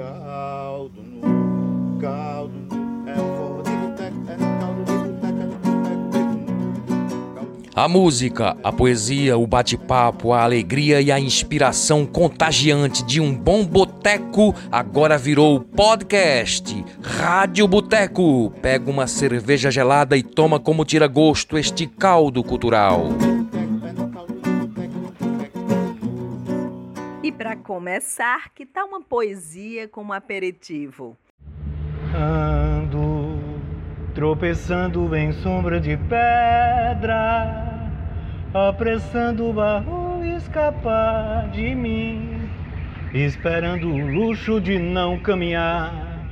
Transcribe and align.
caldo 0.00 1.02
caldo 2.00 2.54
é 3.06 3.14
forró 3.14 3.60
de 3.62 3.70
é 3.70 4.36
caldo 4.58 4.84
de 4.84 4.92
boteco, 4.92 5.50
é 7.76 7.80
A 7.80 7.86
música, 7.86 8.56
a 8.64 8.72
poesia, 8.72 9.36
o 9.36 9.46
bate-papo, 9.46 10.32
a 10.32 10.42
alegria 10.42 11.02
e 11.02 11.12
a 11.12 11.20
inspiração 11.20 12.06
contagiante 12.06 13.04
de 13.04 13.20
um 13.20 13.34
bom 13.34 13.64
boteco 13.64 14.54
agora 14.72 15.18
virou 15.18 15.60
podcast. 15.60 16.84
Rádio 17.02 17.68
Boteco. 17.68 18.52
Pega 18.62 18.90
uma 18.90 19.06
cerveja 19.06 19.70
gelada 19.70 20.16
e 20.16 20.22
toma 20.22 20.58
como 20.58 20.84
tira 20.84 21.06
gosto 21.06 21.56
este 21.58 21.86
caldo 21.86 22.42
cultural. 22.42 23.08
Começar, 27.70 28.52
que 28.52 28.66
tal 28.66 28.88
uma 28.88 29.00
poesia 29.00 29.86
como 29.86 30.12
aperitivo? 30.12 31.16
Ando 32.12 33.38
tropeçando 34.12 35.14
em 35.14 35.30
sombra 35.34 35.78
de 35.78 35.96
pedra, 35.96 37.94
apressando 38.52 39.48
o 39.48 39.52
barro 39.52 40.24
escapar 40.24 41.48
de 41.50 41.72
mim, 41.76 42.50
esperando 43.14 43.86
o 43.86 44.04
luxo 44.04 44.60
de 44.60 44.76
não 44.76 45.16
caminhar. 45.20 46.26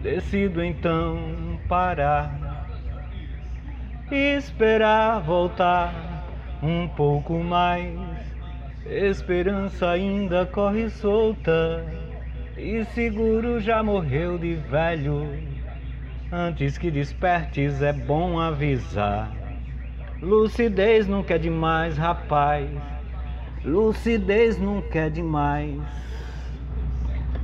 Decido 0.00 0.62
então 0.62 1.58
parar, 1.68 2.32
esperar 4.08 5.20
voltar 5.20 5.92
um 6.62 6.86
pouco 6.86 7.42
mais. 7.42 8.09
Esperança 8.90 9.88
ainda 9.88 10.44
corre 10.46 10.90
solta 10.90 11.86
e 12.58 12.84
seguro 12.86 13.60
já 13.60 13.84
morreu 13.84 14.36
de 14.36 14.56
velho. 14.56 15.28
Antes 16.32 16.76
que 16.76 16.90
despertes 16.90 17.82
é 17.82 17.92
bom 17.92 18.40
avisar. 18.40 19.30
Lucidez 20.20 21.06
nunca 21.06 21.36
é 21.36 21.38
demais, 21.38 21.96
rapaz. 21.96 22.68
Lucidez 23.64 24.58
nunca 24.58 24.98
é 24.98 25.08
demais. 25.08 25.78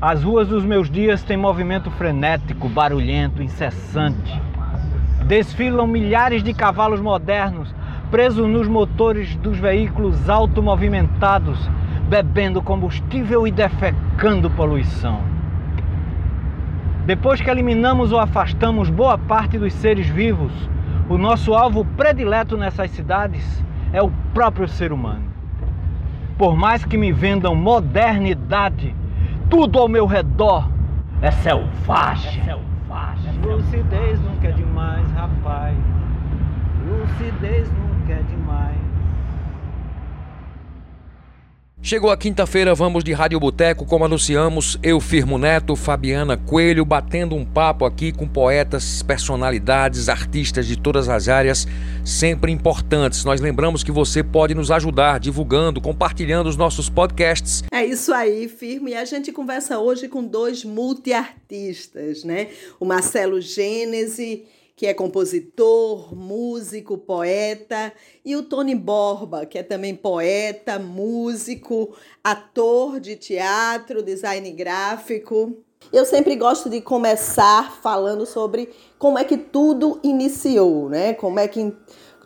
As 0.00 0.24
ruas 0.24 0.48
dos 0.48 0.64
meus 0.64 0.90
dias 0.90 1.22
têm 1.22 1.36
movimento 1.36 1.92
frenético, 1.92 2.68
barulhento, 2.68 3.40
incessante. 3.40 4.42
Desfilam 5.28 5.86
milhares 5.86 6.42
de 6.42 6.52
cavalos 6.52 7.00
modernos, 7.00 7.72
presos 8.10 8.48
nos 8.48 8.68
motores 8.68 9.34
dos 9.36 9.58
veículos 9.58 10.28
automovimentados, 10.28 11.58
bebendo 12.08 12.62
combustível 12.62 13.46
e 13.46 13.50
defecando 13.50 14.50
poluição. 14.50 15.20
Depois 17.04 17.40
que 17.40 17.50
eliminamos 17.50 18.12
ou 18.12 18.18
afastamos 18.18 18.90
boa 18.90 19.16
parte 19.16 19.58
dos 19.58 19.72
seres 19.74 20.08
vivos, 20.08 20.52
o 21.08 21.16
nosso 21.16 21.54
alvo 21.54 21.84
predileto 21.84 22.56
nessas 22.56 22.90
cidades 22.90 23.64
é 23.92 24.02
o 24.02 24.10
próprio 24.34 24.66
ser 24.66 24.92
humano. 24.92 25.24
Por 26.36 26.56
mais 26.56 26.84
que 26.84 26.96
me 26.96 27.12
vendam 27.12 27.54
modernidade, 27.54 28.94
tudo 29.48 29.78
ao 29.78 29.88
meu 29.88 30.04
redor 30.04 30.68
é 31.22 31.30
selvagem. 31.30 32.40
É 32.40 32.44
selvagem. 32.44 33.32
Lucidez 33.42 34.20
nunca 34.20 34.48
é 34.48 34.52
demais, 34.52 35.10
rapaz. 35.12 35.76
Lucidez 36.86 37.70
nunca 37.72 37.95
é 38.12 38.22
demais. 38.22 38.76
Chegou 41.86 42.10
a 42.10 42.16
quinta-feira, 42.16 42.74
vamos 42.74 43.04
de 43.04 43.12
Rádio 43.12 43.38
Boteco, 43.38 43.86
como 43.86 44.04
anunciamos, 44.04 44.76
eu, 44.82 44.98
Firmo 44.98 45.38
Neto, 45.38 45.76
Fabiana 45.76 46.36
Coelho, 46.36 46.84
batendo 46.84 47.36
um 47.36 47.44
papo 47.44 47.84
aqui 47.84 48.10
com 48.10 48.26
poetas, 48.26 49.04
personalidades, 49.04 50.08
artistas 50.08 50.66
de 50.66 50.76
todas 50.76 51.08
as 51.08 51.28
áreas, 51.28 51.64
sempre 52.04 52.50
importantes. 52.50 53.24
Nós 53.24 53.40
lembramos 53.40 53.84
que 53.84 53.92
você 53.92 54.20
pode 54.20 54.52
nos 54.52 54.72
ajudar 54.72 55.20
divulgando, 55.20 55.80
compartilhando 55.80 56.48
os 56.48 56.56
nossos 56.56 56.88
podcasts. 56.88 57.62
É 57.70 57.86
isso 57.86 58.12
aí, 58.12 58.48
Firmo. 58.48 58.88
E 58.88 58.96
a 58.96 59.04
gente 59.04 59.30
conversa 59.30 59.78
hoje 59.78 60.08
com 60.08 60.24
dois 60.24 60.64
multiartistas, 60.64 62.24
né? 62.24 62.48
O 62.80 62.84
Marcelo 62.84 63.40
Gênese 63.40 64.42
que 64.76 64.86
é 64.86 64.92
compositor, 64.92 66.14
músico, 66.14 66.98
poeta, 66.98 67.90
e 68.22 68.36
o 68.36 68.42
Tony 68.42 68.74
Borba, 68.74 69.46
que 69.46 69.58
é 69.58 69.62
também 69.62 69.94
poeta, 69.94 70.78
músico, 70.78 71.96
ator 72.22 73.00
de 73.00 73.16
teatro, 73.16 74.02
design 74.02 74.50
gráfico. 74.50 75.56
Eu 75.90 76.04
sempre 76.04 76.36
gosto 76.36 76.68
de 76.68 76.82
começar 76.82 77.80
falando 77.80 78.26
sobre 78.26 78.68
como 78.98 79.18
é 79.18 79.24
que 79.24 79.38
tudo 79.38 79.98
iniciou, 80.02 80.90
né? 80.90 81.14
Como 81.14 81.40
é 81.40 81.48
que 81.48 81.74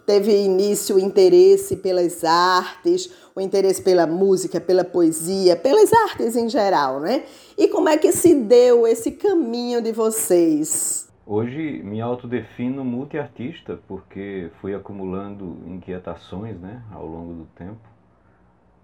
teve 0.05 0.37
início 0.37 0.97
o 0.97 1.01
interesse 1.01 1.77
pelas 1.77 2.25
artes, 2.25 3.11
o 3.33 3.41
interesse 3.41 3.81
pela 3.81 4.09
música, 4.09 4.61
pela 4.61 4.83
poesia, 4.83 5.55
pelas 5.55 5.93
artes 5.93 6.35
em 6.35 6.49
geral, 6.49 6.99
né? 6.99 7.23
E 7.57 7.69
como 7.69 7.89
é 7.89 7.97
que 7.97 8.11
se 8.11 8.35
deu 8.35 8.89
esse 8.89 9.13
caminho 9.13 9.81
de 9.81 9.93
vocês? 9.93 11.10
Hoje 11.33 11.81
me 11.85 12.01
autodefino 12.01 12.85
multiartista 12.85 13.79
porque 13.87 14.51
fui 14.61 14.75
acumulando 14.75 15.63
inquietações 15.65 16.59
né, 16.59 16.83
ao 16.91 17.07
longo 17.07 17.33
do 17.33 17.45
tempo. 17.55 17.89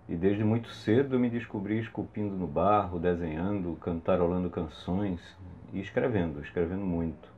E 0.09 0.15
desde 0.15 0.45
muito 0.45 0.69
cedo 0.69 1.19
me 1.19 1.29
descobri 1.29 1.81
esculpindo 1.81 2.37
no 2.37 2.47
barro, 2.47 3.01
desenhando, 3.01 3.75
cantarolando 3.81 4.49
canções 4.49 5.21
e 5.73 5.81
escrevendo, 5.81 6.41
escrevendo 6.41 6.85
muito. 6.85 7.29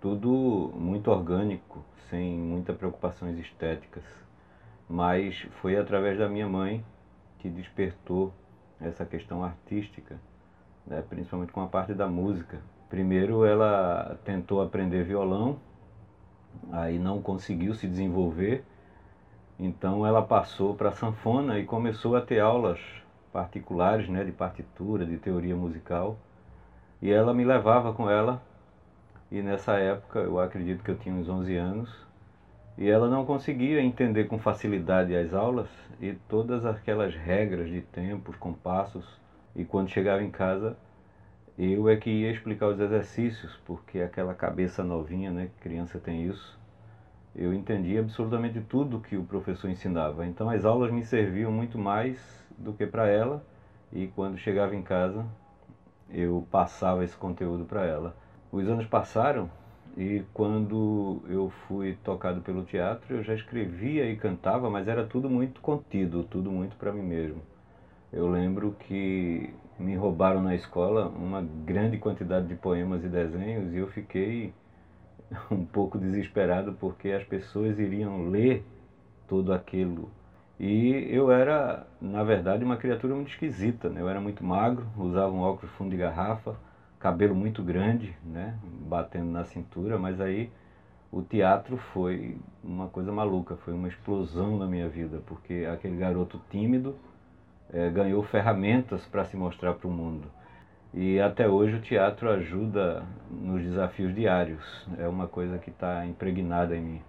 Tudo 0.00 0.72
muito 0.74 1.10
orgânico, 1.10 1.84
sem 2.08 2.38
muitas 2.38 2.74
preocupações 2.78 3.38
estéticas. 3.38 4.04
Mas 4.88 5.38
foi 5.60 5.76
através 5.76 6.18
da 6.18 6.30
minha 6.30 6.48
mãe 6.48 6.82
que 7.40 7.50
despertou 7.50 8.32
essa 8.80 9.04
questão 9.04 9.44
artística, 9.44 10.18
né, 10.86 11.04
principalmente 11.10 11.52
com 11.52 11.60
a 11.60 11.66
parte 11.66 11.92
da 11.92 12.08
música 12.08 12.58
Primeiro 12.90 13.44
ela 13.44 14.18
tentou 14.24 14.60
aprender 14.60 15.04
violão, 15.04 15.60
aí 16.72 16.98
não 16.98 17.22
conseguiu 17.22 17.72
se 17.72 17.86
desenvolver, 17.86 18.64
então 19.60 20.04
ela 20.04 20.20
passou 20.20 20.74
para 20.74 20.90
sanfona 20.90 21.56
e 21.60 21.64
começou 21.64 22.16
a 22.16 22.20
ter 22.20 22.40
aulas 22.40 22.80
particulares, 23.32 24.08
né, 24.08 24.24
de 24.24 24.32
partitura, 24.32 25.06
de 25.06 25.18
teoria 25.18 25.54
musical. 25.54 26.16
E 27.00 27.12
ela 27.12 27.32
me 27.32 27.44
levava 27.44 27.92
com 27.92 28.10
ela, 28.10 28.42
e 29.30 29.40
nessa 29.40 29.74
época, 29.74 30.18
eu 30.18 30.40
acredito 30.40 30.82
que 30.82 30.90
eu 30.90 30.98
tinha 30.98 31.14
uns 31.14 31.28
11 31.28 31.56
anos, 31.56 32.06
e 32.76 32.88
ela 32.88 33.08
não 33.08 33.24
conseguia 33.24 33.80
entender 33.80 34.24
com 34.24 34.36
facilidade 34.36 35.14
as 35.14 35.32
aulas 35.32 35.68
e 36.00 36.14
todas 36.28 36.66
aquelas 36.66 37.14
regras 37.14 37.68
de 37.68 37.82
tempos, 37.82 38.34
compassos, 38.34 39.06
e 39.54 39.64
quando 39.64 39.90
chegava 39.90 40.24
em 40.24 40.30
casa, 40.30 40.76
eu 41.62 41.88
é 41.88 41.96
que 41.96 42.10
ia 42.10 42.30
explicar 42.30 42.68
os 42.68 42.80
exercícios, 42.80 43.58
porque 43.66 44.00
aquela 44.00 44.34
cabeça 44.34 44.82
novinha, 44.82 45.30
né, 45.30 45.50
criança 45.60 45.98
tem 45.98 46.26
isso, 46.26 46.58
eu 47.34 47.54
entendi 47.54 47.98
absolutamente 47.98 48.60
tudo 48.62 49.00
que 49.00 49.16
o 49.16 49.24
professor 49.24 49.68
ensinava. 49.70 50.26
Então 50.26 50.50
as 50.50 50.64
aulas 50.64 50.90
me 50.90 51.04
serviam 51.04 51.52
muito 51.52 51.78
mais 51.78 52.18
do 52.58 52.72
que 52.72 52.86
para 52.86 53.06
ela, 53.08 53.44
e 53.92 54.06
quando 54.08 54.38
chegava 54.38 54.74
em 54.74 54.82
casa, 54.82 55.26
eu 56.08 56.46
passava 56.50 57.04
esse 57.04 57.16
conteúdo 57.16 57.64
para 57.64 57.84
ela. 57.84 58.16
Os 58.52 58.68
anos 58.68 58.86
passaram 58.86 59.50
e 59.96 60.24
quando 60.32 61.22
eu 61.28 61.50
fui 61.68 61.96
tocado 62.04 62.40
pelo 62.40 62.64
teatro, 62.64 63.16
eu 63.16 63.22
já 63.22 63.34
escrevia 63.34 64.10
e 64.10 64.16
cantava, 64.16 64.70
mas 64.70 64.88
era 64.88 65.04
tudo 65.04 65.28
muito 65.28 65.60
contido, 65.60 66.24
tudo 66.24 66.50
muito 66.50 66.76
para 66.76 66.92
mim 66.92 67.02
mesmo. 67.02 67.42
Eu 68.12 68.28
lembro 68.28 68.72
que 68.72 69.54
me 69.78 69.94
roubaram 69.94 70.42
na 70.42 70.54
escola 70.54 71.06
uma 71.08 71.40
grande 71.40 71.96
quantidade 71.96 72.48
de 72.48 72.56
poemas 72.56 73.04
e 73.04 73.08
desenhos 73.08 73.72
e 73.72 73.76
eu 73.76 73.86
fiquei 73.86 74.52
um 75.50 75.64
pouco 75.64 75.96
desesperado 75.96 76.72
porque 76.74 77.10
as 77.10 77.22
pessoas 77.22 77.78
iriam 77.78 78.28
ler 78.28 78.64
tudo 79.28 79.52
aquilo. 79.52 80.10
E 80.58 81.06
eu 81.08 81.30
era, 81.30 81.86
na 82.00 82.24
verdade, 82.24 82.64
uma 82.64 82.76
criatura 82.76 83.14
muito 83.14 83.30
esquisita. 83.30 83.88
Né? 83.88 84.00
Eu 84.00 84.08
era 84.08 84.20
muito 84.20 84.44
magro, 84.44 84.86
usava 84.98 85.32
um 85.32 85.40
óculos 85.40 85.72
fundo 85.76 85.90
de 85.90 85.96
garrafa, 85.96 86.56
cabelo 86.98 87.34
muito 87.34 87.62
grande, 87.62 88.14
né? 88.24 88.58
batendo 88.88 89.30
na 89.30 89.44
cintura, 89.44 89.98
mas 89.98 90.20
aí 90.20 90.50
o 91.12 91.22
teatro 91.22 91.76
foi 91.76 92.36
uma 92.62 92.88
coisa 92.88 93.12
maluca, 93.12 93.56
foi 93.56 93.72
uma 93.72 93.88
explosão 93.88 94.58
na 94.58 94.66
minha 94.66 94.88
vida, 94.88 95.22
porque 95.26 95.66
aquele 95.72 95.96
garoto 95.96 96.40
tímido 96.50 96.96
é, 97.72 97.88
ganhou 97.90 98.22
ferramentas 98.22 99.04
para 99.06 99.24
se 99.24 99.36
mostrar 99.36 99.74
para 99.74 99.88
o 99.88 99.90
mundo. 99.90 100.28
E 100.92 101.20
até 101.20 101.48
hoje 101.48 101.76
o 101.76 101.80
teatro 101.80 102.28
ajuda 102.30 103.04
nos 103.30 103.62
desafios 103.62 104.14
diários, 104.14 104.88
é 104.98 105.06
uma 105.06 105.28
coisa 105.28 105.58
que 105.58 105.70
está 105.70 106.04
impregnada 106.04 106.76
em 106.76 106.80
mim. 106.80 107.02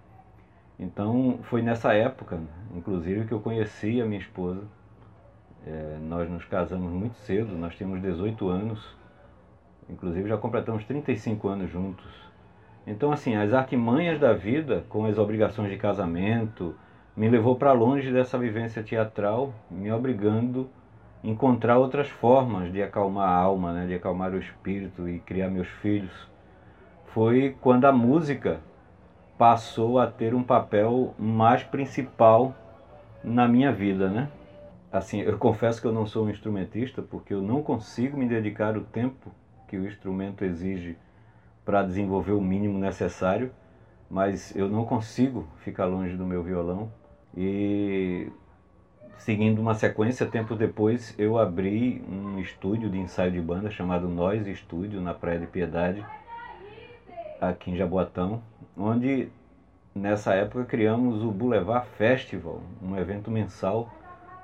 Então 0.78 1.38
foi 1.44 1.62
nessa 1.62 1.92
época, 1.92 2.40
inclusive, 2.74 3.26
que 3.26 3.32
eu 3.32 3.40
conheci 3.40 4.00
a 4.00 4.04
minha 4.04 4.20
esposa. 4.20 4.62
É, 5.66 5.98
nós 6.00 6.28
nos 6.28 6.44
casamos 6.44 6.92
muito 6.92 7.16
cedo, 7.18 7.56
nós 7.56 7.74
tínhamos 7.74 8.00
18 8.02 8.48
anos 8.48 9.02
Inclusive 9.88 10.28
já 10.28 10.36
completamos 10.36 10.84
35 10.84 11.48
anos 11.48 11.70
juntos. 11.70 12.06
Então, 12.86 13.12
assim, 13.12 13.36
as 13.36 13.52
artimanhas 13.52 14.18
da 14.18 14.32
vida, 14.32 14.84
com 14.88 15.04
as 15.04 15.18
obrigações 15.18 15.70
de 15.70 15.76
casamento, 15.76 16.74
me 17.16 17.28
levou 17.28 17.56
para 17.56 17.72
longe 17.72 18.10
dessa 18.10 18.38
vivência 18.38 18.82
teatral, 18.82 19.52
me 19.70 19.92
obrigando 19.92 20.70
a 21.22 21.26
encontrar 21.26 21.78
outras 21.78 22.08
formas 22.08 22.72
de 22.72 22.82
acalmar 22.82 23.28
a 23.28 23.34
alma, 23.34 23.72
né, 23.72 23.86
de 23.86 23.94
acalmar 23.94 24.32
o 24.32 24.38
espírito 24.38 25.08
e 25.08 25.18
criar 25.18 25.50
meus 25.50 25.68
filhos. 25.68 26.28
Foi 27.06 27.54
quando 27.60 27.84
a 27.84 27.92
música 27.92 28.60
passou 29.36 29.98
a 29.98 30.06
ter 30.06 30.34
um 30.34 30.42
papel 30.42 31.14
mais 31.18 31.62
principal 31.62 32.54
na 33.22 33.46
minha 33.46 33.70
vida, 33.72 34.08
né? 34.08 34.28
Assim, 34.90 35.20
eu 35.20 35.36
confesso 35.38 35.80
que 35.80 35.86
eu 35.86 35.92
não 35.92 36.06
sou 36.06 36.26
um 36.26 36.30
instrumentista 36.30 37.02
porque 37.02 37.34
eu 37.34 37.42
não 37.42 37.62
consigo 37.62 38.16
me 38.16 38.26
dedicar 38.26 38.76
o 38.76 38.82
tempo 38.82 39.30
que 39.68 39.76
o 39.76 39.86
instrumento 39.86 40.44
exige 40.44 40.96
para 41.64 41.82
desenvolver 41.82 42.32
o 42.32 42.40
mínimo 42.40 42.78
necessário, 42.78 43.50
mas 44.10 44.54
eu 44.54 44.68
não 44.68 44.84
consigo 44.84 45.46
ficar 45.58 45.86
longe 45.86 46.16
do 46.16 46.26
meu 46.26 46.42
violão. 46.42 46.90
E 47.36 48.30
seguindo 49.16 49.60
uma 49.60 49.74
sequência, 49.74 50.26
tempo 50.26 50.54
depois 50.54 51.14
eu 51.18 51.38
abri 51.38 52.04
um 52.08 52.38
estúdio 52.38 52.90
de 52.90 52.98
ensaio 52.98 53.32
de 53.32 53.40
banda 53.40 53.70
chamado 53.70 54.08
Nós 54.08 54.46
Estúdio, 54.46 55.00
na 55.00 55.14
Praia 55.14 55.38
de 55.38 55.46
Piedade, 55.46 56.04
aqui 57.40 57.70
em 57.70 57.76
Jaboatão, 57.76 58.42
onde 58.76 59.28
nessa 59.94 60.34
época 60.34 60.64
criamos 60.64 61.22
o 61.22 61.30
Boulevard 61.30 61.86
Festival, 61.96 62.60
um 62.82 62.96
evento 62.96 63.30
mensal 63.30 63.90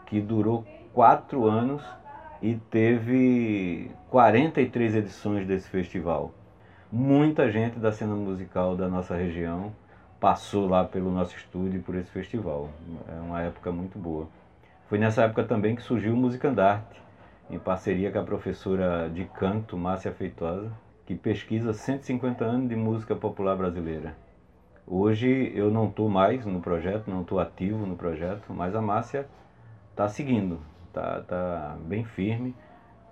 que 0.06 0.20
durou 0.20 0.64
quatro 0.92 1.46
anos 1.46 1.82
e 2.40 2.54
teve 2.70 3.90
43 4.10 4.94
edições 4.94 5.46
desse 5.46 5.68
festival. 5.68 6.32
Muita 6.90 7.50
gente 7.50 7.78
da 7.78 7.92
cena 7.92 8.14
musical 8.14 8.76
da 8.76 8.88
nossa 8.88 9.14
região 9.14 9.72
passou 10.20 10.68
lá 10.68 10.84
pelo 10.84 11.10
nosso 11.10 11.36
estúdio 11.36 11.82
por 11.82 11.94
esse 11.94 12.10
festival. 12.10 12.68
É 13.08 13.20
uma 13.20 13.42
época 13.42 13.70
muito 13.70 13.98
boa. 13.98 14.28
Foi 14.88 14.98
nessa 14.98 15.22
época 15.22 15.44
também 15.44 15.76
que 15.76 15.82
surgiu 15.82 16.14
o 16.14 16.16
Musicandarte, 16.16 17.00
em 17.50 17.58
parceria 17.58 18.10
com 18.10 18.18
a 18.18 18.24
professora 18.24 19.08
de 19.08 19.24
canto 19.26 19.76
Márcia 19.76 20.12
Feitosa, 20.12 20.70
que 21.06 21.14
pesquisa 21.14 21.72
150 21.72 22.44
anos 22.44 22.68
de 22.68 22.76
música 22.76 23.14
popular 23.14 23.56
brasileira. 23.56 24.14
Hoje 24.86 25.52
eu 25.54 25.70
não 25.70 25.88
estou 25.88 26.08
mais 26.08 26.44
no 26.46 26.60
projeto, 26.60 27.10
não 27.10 27.22
estou 27.22 27.38
ativo 27.38 27.86
no 27.86 27.96
projeto, 27.96 28.52
mas 28.52 28.74
a 28.74 28.80
Márcia 28.80 29.26
está 29.90 30.08
seguindo, 30.08 30.58
está 30.86 31.20
tá 31.20 31.76
bem 31.82 32.04
firme. 32.04 32.54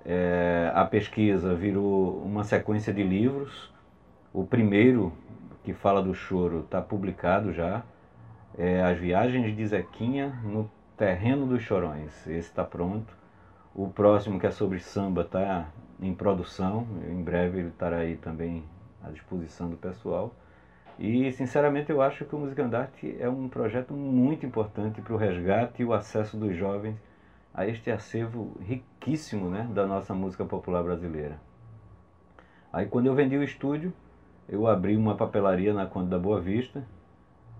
É, 0.04 0.70
a 0.74 0.84
pesquisa 0.84 1.54
virou 1.54 2.22
uma 2.22 2.44
sequência 2.44 2.92
de 2.92 3.02
livros. 3.02 3.70
O 4.32 4.44
primeiro, 4.44 5.12
que 5.66 5.74
fala 5.74 6.00
do 6.00 6.14
choro, 6.14 6.60
está 6.60 6.80
publicado 6.80 7.52
já. 7.52 7.82
É 8.56 8.84
As 8.84 8.96
Viagens 8.98 9.56
de 9.56 9.66
Zequinha 9.66 10.28
no 10.44 10.70
Terreno 10.96 11.44
dos 11.44 11.60
Chorões. 11.60 12.12
Esse 12.24 12.50
está 12.50 12.62
pronto. 12.62 13.12
O 13.74 13.88
próximo, 13.88 14.38
que 14.38 14.46
é 14.46 14.52
sobre 14.52 14.78
samba, 14.78 15.22
está 15.22 15.66
em 16.00 16.14
produção. 16.14 16.86
Em 17.10 17.20
breve 17.20 17.58
ele 17.58 17.68
estará 17.70 17.96
aí 17.96 18.16
também 18.16 18.62
à 19.02 19.10
disposição 19.10 19.68
do 19.68 19.76
pessoal. 19.76 20.32
E, 21.00 21.32
sinceramente, 21.32 21.90
eu 21.90 22.00
acho 22.00 22.24
que 22.24 22.36
o 22.36 22.38
Musicandarte 22.38 23.16
é 23.18 23.28
um 23.28 23.48
projeto 23.48 23.92
muito 23.92 24.46
importante 24.46 25.02
para 25.02 25.14
o 25.14 25.16
resgate 25.16 25.82
e 25.82 25.84
o 25.84 25.92
acesso 25.92 26.36
dos 26.36 26.56
jovens 26.56 26.96
a 27.52 27.66
este 27.66 27.90
acervo 27.90 28.56
riquíssimo 28.60 29.50
né, 29.50 29.68
da 29.74 29.84
nossa 29.84 30.14
música 30.14 30.44
popular 30.44 30.84
brasileira. 30.84 31.40
Aí, 32.72 32.86
quando 32.86 33.06
eu 33.06 33.16
vendi 33.16 33.36
o 33.36 33.42
estúdio, 33.42 33.92
eu 34.48 34.66
abri 34.66 34.96
uma 34.96 35.14
papelaria 35.14 35.74
na 35.74 35.86
Conde 35.86 36.08
da 36.08 36.18
Boa 36.18 36.40
Vista 36.40 36.84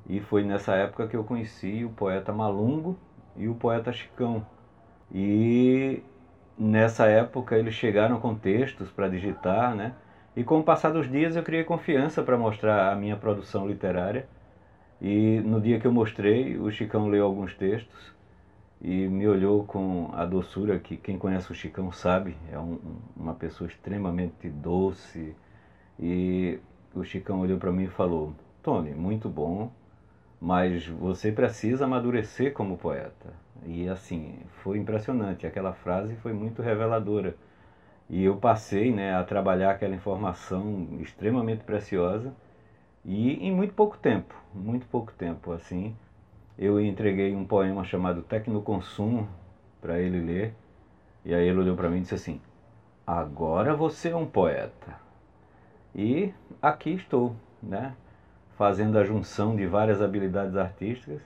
e 0.09 0.21
foi 0.21 0.44
nessa 0.44 0.75
época 0.75 1.09
que 1.09 1.17
eu 1.17 1.25
conheci 1.25 1.85
o 1.85 1.91
poeta 1.91 2.33
Malungo 2.33 2.97
e 3.37 3.49
o 3.49 3.55
poeta 3.55 3.93
Chicão. 3.93 4.47
E 5.12 6.03
nessa 6.59 7.06
época 7.06 7.56
eles 7.56 7.75
chegaram 7.75 8.21
com 8.21 8.35
textos 8.35 8.91
para 8.91 9.09
digitar, 9.09 9.75
né? 9.75 9.94
E 10.37 10.44
com 10.44 10.61
o 10.61 10.62
passar 10.62 10.91
dos 10.91 11.11
dias 11.11 11.35
eu 11.35 11.43
criei 11.43 11.65
confiança 11.65 12.23
para 12.23 12.37
mostrar 12.37 12.93
a 12.93 12.97
minha 12.97 13.17
produção 13.17 13.67
literária. 13.67 14.29
E 15.00 15.41
no 15.41 15.61
dia 15.61 15.81
que 15.81 15.87
eu 15.87 15.93
mostrei, 15.93 16.56
o 16.59 16.71
Chicão 16.71 17.09
leu 17.09 17.25
alguns 17.25 17.55
textos 17.55 18.15
e 18.81 19.09
me 19.09 19.27
olhou 19.27 19.65
com 19.65 20.11
a 20.12 20.25
doçura 20.25 20.79
que 20.79 20.97
quem 20.97 21.19
conhece 21.19 21.50
o 21.50 21.55
Chicão 21.55 21.91
sabe, 21.91 22.37
é 22.53 22.59
um, 22.59 22.79
uma 23.17 23.35
pessoa 23.35 23.69
extremamente 23.69 24.49
doce. 24.49 25.35
E 25.99 26.59
o 26.97 27.05
Chicão 27.05 27.41
olhou 27.41 27.59
para 27.59 27.73
mim 27.73 27.85
e 27.85 27.89
falou: 27.89 28.35
Tony, 28.63 28.95
muito 28.95 29.29
bom, 29.29 29.71
mas 30.41 30.87
você 30.87 31.31
precisa 31.31 31.85
amadurecer 31.85 32.53
como 32.53 32.77
poeta. 32.77 33.33
E 33.65 33.89
assim, 33.89 34.39
foi 34.63 34.79
impressionante, 34.79 35.47
aquela 35.47 35.73
frase 35.73 36.17
foi 36.17 36.33
muito 36.33 36.63
reveladora 36.63 37.37
e 38.09 38.23
eu 38.25 38.37
passei 38.37 38.93
né, 38.93 39.15
a 39.15 39.25
trabalhar 39.25 39.71
aquela 39.71 39.95
informação 39.95 40.89
extremamente 41.01 41.65
preciosa 41.65 42.33
e 43.05 43.35
em 43.47 43.53
muito 43.53 43.75
pouco 43.75 43.99
tempo, 43.99 44.35
muito 44.55 44.87
pouco 44.87 45.13
tempo, 45.13 45.53
assim, 45.53 45.95
eu 46.59 46.81
entreguei 46.81 47.35
um 47.35 47.45
poema 47.45 47.85
chamado 47.85 48.23
Tecnoconsumo 48.23 49.29
para 49.81 49.99
ele 50.01 50.21
ler. 50.21 50.55
E 51.25 51.35
aí 51.35 51.47
ele 51.49 51.59
olhou 51.59 51.77
para 51.77 51.89
mim 51.91 51.99
e 51.99 52.01
disse 52.01 52.15
assim: 52.15 52.41
"Agora 53.07 53.75
você 53.75 54.11
é 54.11 54.17
um 54.17 54.27
poeta". 54.27 55.06
E 55.97 56.31
aqui 56.61 56.91
estou, 56.91 57.35
né, 57.63 57.95
fazendo 58.59 58.99
a 58.99 59.05
junção 59.05 59.57
de 59.57 59.67
várias 59.67 60.03
habilidades 60.03 60.55
artísticas 60.55 61.23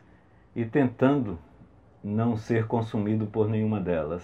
e 0.55 0.65
tentando 0.65 1.37
não 2.05 2.37
ser 2.37 2.69
consumido 2.69 3.27
por 3.27 3.49
nenhuma 3.49 3.81
delas. 3.81 4.23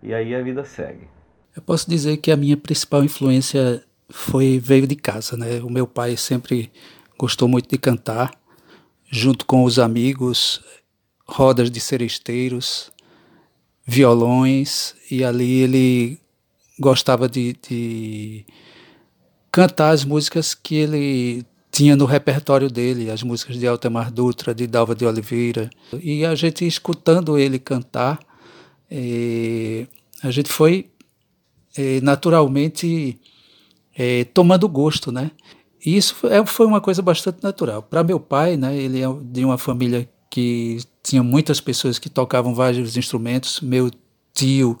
E 0.00 0.14
aí 0.14 0.34
a 0.34 0.42
vida 0.42 0.64
segue. 0.64 1.08
Eu 1.54 1.62
posso 1.62 1.90
dizer 1.90 2.18
que 2.18 2.30
a 2.30 2.36
minha 2.36 2.56
principal 2.56 3.02
influência 3.02 3.82
foi 4.08 4.60
veio 4.60 4.86
de 4.86 4.94
casa, 4.94 5.36
né? 5.36 5.60
O 5.60 5.70
meu 5.70 5.86
pai 5.86 6.16
sempre 6.16 6.70
gostou 7.18 7.48
muito 7.48 7.68
de 7.68 7.76
cantar, 7.76 8.30
junto 9.10 9.44
com 9.46 9.64
os 9.64 9.78
amigos, 9.80 10.62
rodas 11.26 11.70
de 11.70 11.80
seresteiros, 11.80 12.92
violões, 13.84 14.94
e 15.10 15.24
ali 15.24 15.60
ele 15.62 16.20
gostava 16.78 17.28
de, 17.28 17.54
de 17.54 18.46
cantar 19.56 19.92
as 19.92 20.04
músicas 20.04 20.52
que 20.52 20.74
ele 20.74 21.42
tinha 21.72 21.96
no 21.96 22.04
repertório 22.04 22.68
dele, 22.68 23.10
as 23.10 23.22
músicas 23.22 23.58
de 23.58 23.66
Altemar 23.66 24.12
Dutra, 24.12 24.54
de 24.54 24.66
Dalva 24.66 24.94
de 24.94 25.06
Oliveira. 25.06 25.70
E 26.02 26.26
a 26.26 26.34
gente 26.34 26.66
escutando 26.66 27.38
ele 27.38 27.58
cantar, 27.58 28.20
eh, 28.90 29.86
a 30.22 30.30
gente 30.30 30.50
foi 30.50 30.90
é, 31.74 32.02
naturalmente 32.02 33.18
é, 33.96 34.24
tomando 34.24 34.68
gosto, 34.68 35.10
né? 35.10 35.30
E 35.86 35.96
isso 35.96 36.14
é, 36.26 36.44
foi 36.44 36.66
uma 36.66 36.82
coisa 36.82 37.00
bastante 37.00 37.42
natural. 37.42 37.82
Para 37.82 38.04
meu 38.04 38.20
pai, 38.20 38.58
né, 38.58 38.76
ele 38.76 39.00
é 39.00 39.06
de 39.22 39.42
uma 39.42 39.56
família 39.56 40.06
que 40.28 40.80
tinha 41.02 41.22
muitas 41.22 41.62
pessoas 41.62 41.98
que 41.98 42.10
tocavam 42.10 42.54
vários 42.54 42.94
instrumentos. 42.94 43.62
Meu 43.62 43.90
tio, 44.36 44.78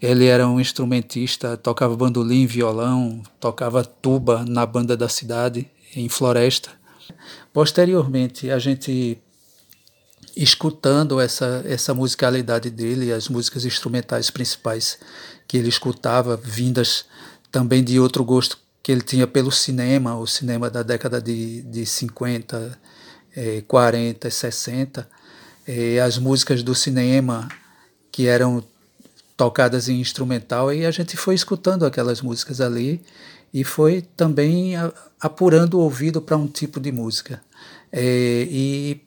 ele 0.00 0.26
era 0.26 0.48
um 0.48 0.58
instrumentista, 0.58 1.56
tocava 1.56 1.94
bandolim, 1.94 2.46
violão, 2.46 3.22
tocava 3.38 3.84
tuba 3.84 4.44
na 4.48 4.64
banda 4.64 4.96
da 4.96 5.08
cidade, 5.08 5.70
em 5.94 6.08
Floresta. 6.08 6.70
Posteriormente, 7.52 8.50
a 8.50 8.58
gente 8.58 9.18
escutando 10.36 11.20
essa, 11.20 11.62
essa 11.66 11.94
musicalidade 11.94 12.70
dele, 12.70 13.12
as 13.12 13.28
músicas 13.28 13.64
instrumentais 13.64 14.30
principais 14.30 14.98
que 15.46 15.56
ele 15.56 15.68
escutava, 15.68 16.36
vindas 16.36 17.04
também 17.52 17.84
de 17.84 18.00
outro 18.00 18.24
gosto 18.24 18.58
que 18.82 18.90
ele 18.90 19.02
tinha 19.02 19.26
pelo 19.26 19.52
cinema, 19.52 20.16
o 20.16 20.26
cinema 20.26 20.68
da 20.68 20.82
década 20.82 21.20
de, 21.20 21.62
de 21.62 21.86
50, 21.86 22.78
eh, 23.36 23.62
40, 23.68 24.28
60, 24.28 25.08
eh, 25.66 26.00
as 26.00 26.18
músicas 26.18 26.62
do 26.62 26.74
cinema 26.74 27.48
que 28.10 28.26
eram 28.26 28.62
tocadas 29.36 29.88
em 29.88 30.00
instrumental, 30.00 30.72
e 30.72 30.86
a 30.86 30.90
gente 30.90 31.16
foi 31.16 31.34
escutando 31.34 31.84
aquelas 31.84 32.20
músicas 32.20 32.60
ali 32.60 33.00
e 33.52 33.64
foi 33.64 34.02
também 34.16 34.74
apurando 35.20 35.74
o 35.74 35.80
ouvido 35.80 36.20
para 36.20 36.36
um 36.36 36.46
tipo 36.46 36.80
de 36.80 36.90
música. 36.92 37.40
É, 37.92 38.48
e 38.50 39.00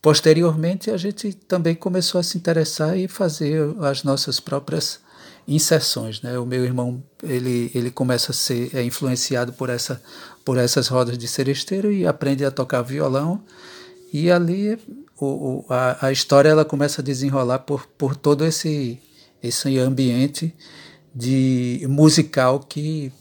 posteriormente 0.00 0.90
a 0.90 0.96
gente 0.96 1.32
também 1.32 1.76
começou 1.76 2.18
a 2.18 2.24
se 2.24 2.36
interessar 2.36 2.98
e 2.98 3.06
fazer 3.06 3.62
as 3.80 4.02
nossas 4.02 4.40
próprias 4.40 5.00
inserções, 5.46 6.20
né? 6.22 6.38
O 6.38 6.46
meu 6.46 6.64
irmão 6.64 7.02
ele, 7.22 7.70
ele 7.74 7.90
começa 7.90 8.32
a 8.32 8.34
ser 8.34 8.74
é 8.74 8.82
influenciado 8.82 9.52
por 9.52 9.70
essa 9.70 10.02
por 10.44 10.58
essas 10.58 10.88
rodas 10.88 11.16
de 11.18 11.26
seresteiro 11.26 11.92
e 11.92 12.06
aprende 12.06 12.44
a 12.44 12.50
tocar 12.50 12.82
violão 12.82 13.42
e 14.12 14.30
ali 14.30 14.78
o, 15.18 15.26
o, 15.26 15.66
a, 15.68 16.06
a 16.06 16.12
história 16.12 16.48
ela 16.48 16.64
começa 16.64 17.00
a 17.00 17.04
desenrolar 17.04 17.60
por, 17.60 17.86
por 17.86 18.14
todo 18.14 18.44
esse 18.44 19.00
esse 19.42 19.78
ambiente 19.78 20.54
de 21.14 21.84
musical 21.88 22.60
que 22.60 23.12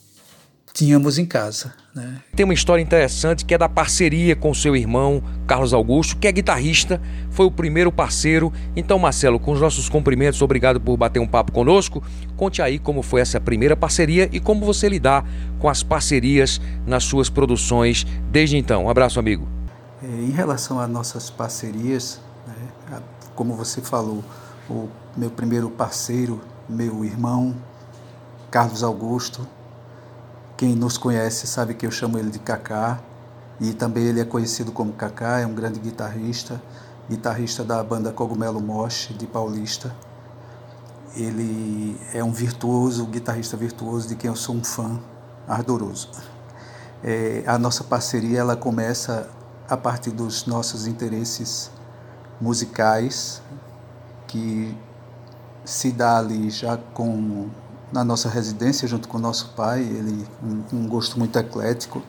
tínhamos 0.73 1.17
em 1.17 1.25
casa. 1.25 1.73
Né? 1.93 2.21
Tem 2.35 2.45
uma 2.45 2.53
história 2.53 2.81
interessante 2.81 3.43
que 3.43 3.53
é 3.53 3.57
da 3.57 3.67
parceria 3.67 4.35
com 4.35 4.53
seu 4.53 4.75
irmão 4.75 5.21
Carlos 5.45 5.73
Augusto, 5.73 6.17
que 6.17 6.27
é 6.27 6.31
guitarrista, 6.31 7.01
foi 7.29 7.45
o 7.45 7.51
primeiro 7.51 7.91
parceiro. 7.91 8.51
Então, 8.75 8.97
Marcelo, 8.97 9.39
com 9.39 9.51
os 9.51 9.59
nossos 9.59 9.89
cumprimentos, 9.89 10.41
obrigado 10.41 10.79
por 10.79 10.95
bater 10.95 11.19
um 11.19 11.27
papo 11.27 11.51
conosco. 11.51 12.01
Conte 12.37 12.61
aí 12.61 12.79
como 12.79 13.01
foi 13.01 13.21
essa 13.21 13.39
primeira 13.39 13.75
parceria 13.75 14.29
e 14.31 14.39
como 14.39 14.65
você 14.65 14.87
lidar 14.87 15.27
com 15.59 15.67
as 15.67 15.83
parcerias 15.83 16.61
nas 16.85 17.03
suas 17.03 17.29
produções 17.29 18.05
desde 18.31 18.57
então. 18.57 18.85
Um 18.85 18.89
abraço, 18.89 19.19
amigo. 19.19 19.47
É, 20.01 20.07
em 20.07 20.31
relação 20.31 20.79
às 20.79 20.89
nossas 20.89 21.29
parcerias, 21.29 22.21
né, 22.47 23.01
como 23.35 23.55
você 23.55 23.81
falou, 23.81 24.23
o 24.69 24.89
meu 25.15 25.29
primeiro 25.29 25.69
parceiro, 25.69 26.41
meu 26.69 27.03
irmão, 27.03 27.55
Carlos 28.49 28.83
Augusto, 28.83 29.45
quem 30.55 30.75
nos 30.75 30.97
conhece 30.97 31.47
sabe 31.47 31.73
que 31.73 31.85
eu 31.85 31.91
chamo 31.91 32.17
ele 32.17 32.29
de 32.29 32.39
Kaká 32.39 32.99
e 33.59 33.73
também 33.73 34.03
ele 34.05 34.21
é 34.21 34.25
conhecido 34.25 34.71
como 34.71 34.93
Kaká, 34.93 35.39
é 35.39 35.45
um 35.45 35.53
grande 35.53 35.79
guitarrista, 35.79 36.61
guitarrista 37.09 37.63
da 37.63 37.83
banda 37.83 38.11
Cogumelo 38.11 38.61
Mosh 38.61 39.13
de 39.17 39.27
Paulista. 39.27 39.93
Ele 41.15 41.99
é 42.13 42.23
um 42.23 42.31
virtuoso, 42.31 43.05
guitarrista 43.05 43.57
virtuoso 43.57 44.07
de 44.07 44.15
quem 44.15 44.29
eu 44.29 44.35
sou 44.35 44.55
um 44.55 44.63
fã 44.63 44.99
ardoroso. 45.47 46.09
É, 47.03 47.43
a 47.45 47.57
nossa 47.57 47.83
parceria 47.83 48.39
ela 48.39 48.55
começa 48.55 49.29
a 49.69 49.75
partir 49.75 50.11
dos 50.11 50.45
nossos 50.45 50.87
interesses 50.87 51.69
musicais, 52.39 53.41
que 54.27 54.77
se 55.63 55.91
dá 55.91 56.17
ali 56.17 56.49
já 56.49 56.77
com 56.93 57.49
na 57.91 58.03
nossa 58.03 58.29
residência 58.29 58.87
junto 58.87 59.07
com 59.07 59.17
o 59.17 59.21
nosso 59.21 59.49
pai, 59.55 59.81
ele 59.81 60.25
um, 60.41 60.77
um 60.77 60.87
gosto 60.87 61.19
muito 61.19 61.37
eclético, 61.37 62.01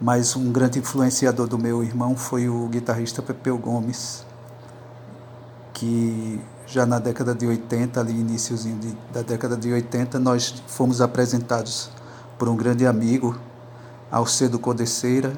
mas 0.00 0.34
um 0.34 0.50
grande 0.50 0.78
influenciador 0.78 1.46
do 1.46 1.58
meu 1.58 1.82
irmão 1.84 2.16
foi 2.16 2.48
o 2.48 2.66
guitarrista 2.68 3.20
Pepeu 3.20 3.58
Gomes, 3.58 4.24
que 5.74 6.40
já 6.66 6.86
na 6.86 6.98
década 6.98 7.34
de 7.34 7.46
80, 7.46 8.00
ali 8.00 8.12
iníciozinho 8.12 8.78
da 9.12 9.22
década 9.22 9.56
de 9.56 9.72
80, 9.72 10.18
nós 10.18 10.62
fomos 10.66 11.00
apresentados 11.00 11.90
por 12.38 12.48
um 12.48 12.56
grande 12.56 12.86
amigo, 12.86 13.38
Alcedo 14.10 14.58
Codeceira, 14.58 15.32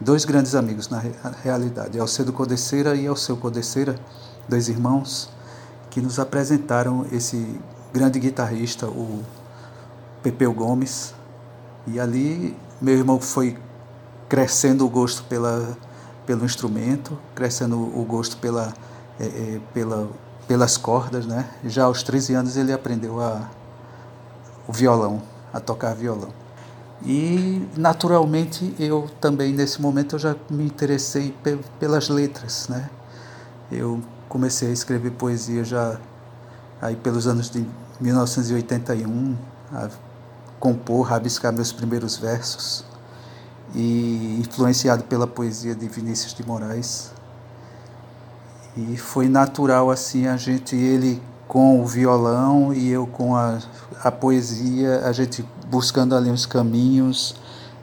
dois 0.00 0.24
grandes 0.24 0.54
amigos 0.54 0.88
na 0.88 1.02
realidade, 1.42 1.98
Alcedo 1.98 2.32
Codeceira 2.32 2.94
e 2.94 3.06
Alceu 3.06 3.36
Codeceira, 3.36 3.96
dois 4.48 4.68
irmãos, 4.68 5.30
que 5.90 6.00
nos 6.00 6.18
apresentaram 6.18 7.04
esse 7.12 7.60
grande 7.92 8.20
guitarrista, 8.20 8.86
o 8.86 9.22
Pepeu 10.22 10.52
Gomes. 10.52 11.12
E 11.86 11.98
ali 11.98 12.56
meu 12.80 12.96
irmão 12.96 13.20
foi 13.20 13.58
crescendo 14.28 14.86
o 14.86 14.88
gosto 14.88 15.24
pela, 15.24 15.76
pelo 16.24 16.44
instrumento, 16.44 17.18
crescendo 17.34 17.76
o 17.76 18.04
gosto 18.04 18.36
pela, 18.36 18.72
é, 19.18 19.24
é, 19.24 19.60
pela, 19.74 20.08
pelas 20.46 20.76
cordas. 20.76 21.26
Né? 21.26 21.44
Já 21.64 21.84
aos 21.84 22.02
13 22.02 22.34
anos 22.34 22.56
ele 22.56 22.72
aprendeu 22.72 23.20
a, 23.20 23.50
o 24.68 24.72
violão, 24.72 25.20
a 25.52 25.58
tocar 25.58 25.94
violão. 25.94 26.32
E 27.04 27.66
naturalmente 27.76 28.74
eu 28.78 29.08
também 29.20 29.52
nesse 29.52 29.80
momento 29.80 30.16
eu 30.16 30.18
já 30.18 30.36
me 30.50 30.64
interessei 30.64 31.34
pelas 31.78 32.10
letras, 32.10 32.68
né? 32.68 32.90
Eu 33.72 34.02
comecei 34.30 34.68
a 34.68 34.72
escrever 34.72 35.10
poesia 35.10 35.64
já 35.64 35.98
aí 36.80 36.94
pelos 36.94 37.26
anos 37.26 37.50
de 37.50 37.66
1981, 38.00 39.36
a 39.72 39.88
compor, 40.60 41.06
rabiscar 41.06 41.52
meus 41.52 41.72
primeiros 41.72 42.16
versos, 42.16 42.84
e 43.74 44.38
influenciado 44.40 45.02
pela 45.04 45.26
poesia 45.26 45.74
de 45.74 45.88
Vinícius 45.88 46.32
de 46.32 46.46
Moraes. 46.46 47.10
E 48.76 48.96
foi 48.96 49.28
natural 49.28 49.90
assim 49.90 50.28
a 50.28 50.36
gente, 50.36 50.76
ele 50.76 51.20
com 51.48 51.82
o 51.82 51.86
violão 51.86 52.72
e 52.72 52.88
eu 52.88 53.08
com 53.08 53.34
a, 53.34 53.58
a 54.04 54.12
poesia, 54.12 55.06
a 55.06 55.12
gente 55.12 55.44
buscando 55.68 56.14
ali 56.14 56.30
uns 56.30 56.46
caminhos, 56.46 57.34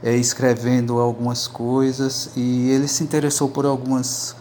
é, 0.02 0.16
escrevendo 0.16 0.98
algumas 1.00 1.46
coisas, 1.46 2.30
e 2.38 2.70
ele 2.70 2.88
se 2.88 3.04
interessou 3.04 3.50
por 3.50 3.66
algumas 3.66 4.34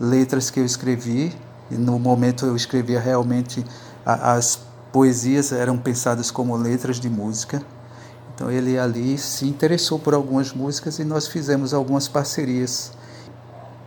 letras 0.00 0.50
que 0.50 0.60
eu 0.60 0.64
escrevi, 0.64 1.34
e 1.70 1.74
no 1.74 1.98
momento 1.98 2.46
eu 2.46 2.56
escrevia 2.56 3.00
realmente 3.00 3.64
as 4.04 4.58
poesias 4.92 5.52
eram 5.52 5.76
pensadas 5.76 6.30
como 6.30 6.56
letras 6.56 6.98
de 6.98 7.10
música. 7.10 7.62
Então 8.34 8.50
ele 8.50 8.78
ali 8.78 9.18
se 9.18 9.46
interessou 9.46 9.98
por 9.98 10.14
algumas 10.14 10.52
músicas 10.52 10.98
e 10.98 11.04
nós 11.04 11.26
fizemos 11.26 11.74
algumas 11.74 12.08
parcerias. 12.08 12.92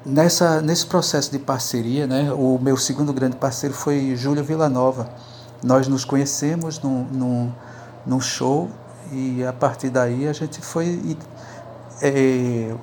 Nessa, 0.06 0.62
nesse 0.62 0.86
processo 0.86 1.32
de 1.32 1.40
parceria, 1.40 2.06
né, 2.08 2.32
o 2.34 2.60
meu 2.60 2.76
segundo 2.76 3.14
grande 3.14 3.38
parceiro 3.38 3.74
foi 3.74 4.16
Júlio 4.16 4.44
Villanova. 4.44 5.10
Nós 5.64 5.88
nos 5.88 6.04
conhecemos 6.04 6.80
num, 6.82 7.06
num, 7.06 7.52
num 8.06 8.20
show 8.20 8.70
e 9.12 9.44
a 9.44 9.54
partir 9.54 9.90
daí 9.90 10.28
a 10.28 10.34
gente 10.34 10.60
foi 10.62 11.18
é, 12.02 12.76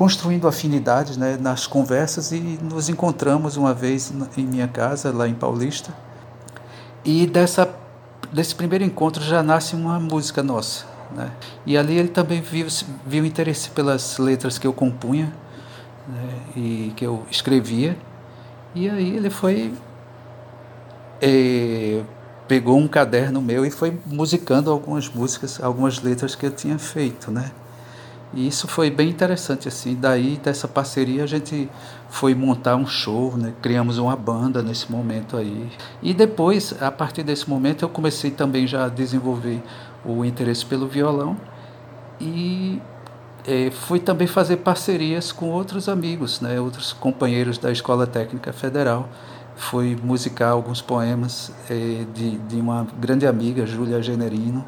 construindo 0.00 0.48
afinidades 0.48 1.18
né, 1.18 1.36
nas 1.38 1.66
conversas 1.66 2.32
e 2.32 2.40
nos 2.40 2.88
encontramos 2.88 3.58
uma 3.58 3.74
vez 3.74 4.10
em 4.34 4.46
minha 4.46 4.66
casa, 4.66 5.12
lá 5.12 5.28
em 5.28 5.34
Paulista 5.34 5.92
e 7.04 7.26
dessa, 7.26 7.68
desse 8.32 8.54
primeiro 8.54 8.82
encontro 8.82 9.22
já 9.22 9.42
nasce 9.42 9.76
uma 9.76 10.00
música 10.00 10.42
nossa. 10.42 10.86
Né? 11.14 11.30
E 11.66 11.76
ali 11.76 11.98
ele 11.98 12.08
também 12.08 12.40
viu, 12.40 12.66
viu 13.06 13.26
interesse 13.26 13.68
pelas 13.68 14.16
letras 14.16 14.56
que 14.56 14.66
eu 14.66 14.72
compunha 14.72 15.30
né? 16.08 16.28
e 16.56 16.92
que 16.96 17.04
eu 17.04 17.22
escrevia. 17.30 17.94
E 18.74 18.88
aí 18.88 19.14
ele 19.14 19.28
foi. 19.28 19.74
É, 21.20 22.00
pegou 22.48 22.78
um 22.78 22.88
caderno 22.88 23.42
meu 23.42 23.66
e 23.66 23.70
foi 23.70 24.00
musicando 24.06 24.70
algumas 24.70 25.10
músicas, 25.10 25.62
algumas 25.62 26.00
letras 26.00 26.34
que 26.34 26.46
eu 26.46 26.50
tinha 26.50 26.78
feito, 26.78 27.30
né? 27.30 27.50
E 28.32 28.46
isso 28.46 28.68
foi 28.68 28.90
bem 28.90 29.08
interessante 29.08 29.66
assim. 29.66 29.94
Daí 29.94 30.36
dessa 30.36 30.68
parceria 30.68 31.24
a 31.24 31.26
gente 31.26 31.68
foi 32.08 32.34
montar 32.34 32.76
um 32.76 32.86
show, 32.86 33.36
né? 33.36 33.52
Criamos 33.60 33.98
uma 33.98 34.14
banda 34.14 34.62
nesse 34.62 34.90
momento 34.90 35.36
aí. 35.36 35.68
E 36.02 36.14
depois, 36.14 36.74
a 36.80 36.92
partir 36.92 37.22
desse 37.22 37.50
momento, 37.50 37.84
eu 37.84 37.88
comecei 37.88 38.30
também 38.30 38.66
já 38.66 38.84
a 38.84 38.88
desenvolver 38.88 39.60
o 40.04 40.24
interesse 40.24 40.64
pelo 40.64 40.86
violão 40.86 41.36
e 42.20 42.80
é, 43.46 43.70
fui 43.70 43.98
também 43.98 44.26
fazer 44.26 44.58
parcerias 44.58 45.32
com 45.32 45.50
outros 45.50 45.88
amigos, 45.88 46.40
né? 46.40 46.60
Outros 46.60 46.92
companheiros 46.92 47.58
da 47.58 47.72
Escola 47.72 48.06
Técnica 48.06 48.52
Federal. 48.52 49.08
Fui 49.56 49.96
musicar 50.02 50.52
alguns 50.52 50.80
poemas 50.80 51.52
é, 51.68 52.04
de, 52.14 52.38
de 52.38 52.56
uma 52.56 52.86
grande 52.98 53.26
amiga, 53.26 53.66
Júlia 53.66 54.02
Generino, 54.02 54.64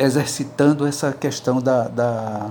exercitando 0.00 0.86
essa 0.86 1.12
questão 1.12 1.60
da, 1.60 1.86
da, 1.86 2.50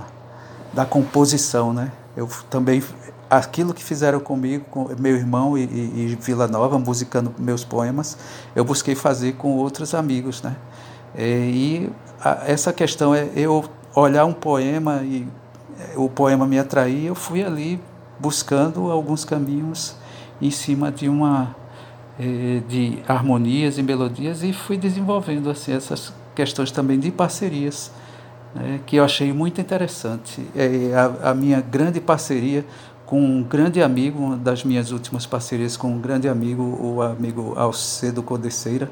da 0.72 0.86
composição, 0.86 1.72
né? 1.72 1.90
Eu 2.16 2.28
também 2.48 2.82
aquilo 3.28 3.74
que 3.74 3.82
fizeram 3.82 4.18
comigo, 4.20 4.64
com 4.70 4.88
meu 4.98 5.16
irmão 5.16 5.58
e, 5.58 5.64
e, 5.64 6.12
e 6.12 6.18
Vila 6.20 6.48
Nova, 6.48 6.78
musicando 6.78 7.32
meus 7.38 7.64
poemas, 7.64 8.16
eu 8.56 8.64
busquei 8.64 8.94
fazer 8.94 9.34
com 9.34 9.56
outros 9.56 9.94
amigos, 9.94 10.42
né? 10.42 10.56
É, 11.14 11.24
e 11.24 11.90
a, 12.22 12.44
essa 12.46 12.72
questão 12.72 13.14
é 13.14 13.28
eu 13.34 13.64
olhar 13.94 14.24
um 14.24 14.32
poema 14.32 15.02
e 15.02 15.26
é, 15.78 15.98
o 15.98 16.08
poema 16.08 16.46
me 16.46 16.58
atrair, 16.58 17.06
eu 17.06 17.14
fui 17.14 17.44
ali 17.44 17.80
buscando 18.18 18.90
alguns 18.90 19.24
caminhos 19.24 19.96
em 20.40 20.50
cima 20.50 20.90
de 20.90 21.08
uma 21.08 21.54
é, 22.18 22.62
de 22.68 23.02
harmonias 23.08 23.78
e 23.78 23.82
melodias 23.82 24.42
e 24.42 24.52
fui 24.52 24.76
desenvolvendo 24.76 25.50
assim 25.50 25.72
essas 25.72 26.12
questões 26.40 26.70
também 26.70 26.98
de 26.98 27.10
parcerias, 27.10 27.92
né, 28.54 28.80
que 28.86 28.96
eu 28.96 29.04
achei 29.04 29.30
muito 29.30 29.60
interessante. 29.60 30.40
É, 30.56 30.94
a, 30.94 31.30
a, 31.30 31.34
minha 31.34 31.60
grande 31.60 32.00
parceria 32.00 32.64
com 33.04 33.20
um 33.20 33.42
grande 33.42 33.82
amigo, 33.82 34.18
uma 34.18 34.36
das 34.38 34.64
minhas 34.64 34.90
últimas 34.90 35.26
parcerias 35.26 35.76
com 35.76 35.88
um 35.88 36.00
grande 36.00 36.30
amigo, 36.30 36.62
o 36.62 37.02
amigo 37.02 37.52
Alcedo 37.58 38.22
Codeceira, 38.22 38.90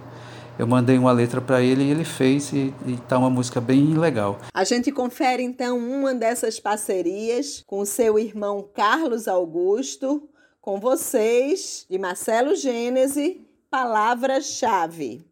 eu 0.58 0.66
mandei 0.66 0.98
uma 0.98 1.10
letra 1.10 1.40
para 1.40 1.62
ele 1.62 1.84
e 1.84 1.90
ele 1.90 2.04
fez 2.04 2.52
e 2.52 2.74
está 2.86 3.16
uma 3.16 3.30
música 3.30 3.62
bem 3.62 3.96
legal. 3.96 4.38
A 4.52 4.64
gente 4.64 4.92
confere 4.92 5.42
então 5.42 5.78
uma 5.78 6.12
dessas 6.12 6.60
parcerias 6.60 7.64
com 7.66 7.82
seu 7.86 8.18
irmão 8.18 8.68
Carlos 8.74 9.26
Augusto, 9.26 10.28
com 10.60 10.78
vocês, 10.78 11.86
de 11.88 11.96
Marcelo 11.96 12.54
Gênese, 12.54 13.40
Palavra-chave. 13.70 15.27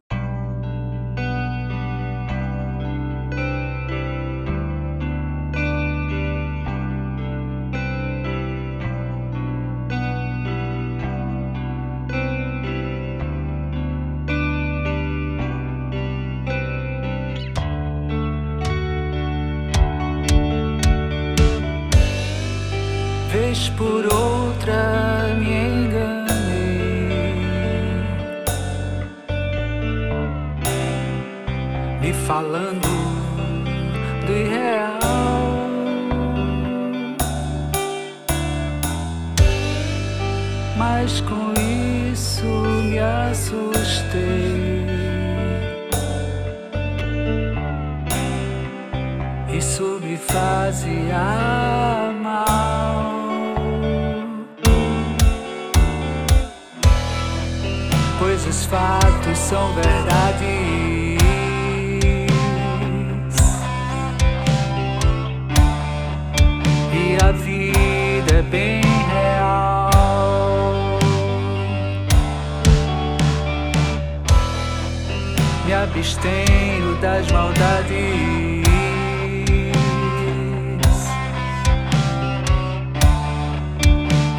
Abstenho 76.16 76.96
das 77.00 77.30
maldades. 77.30 78.66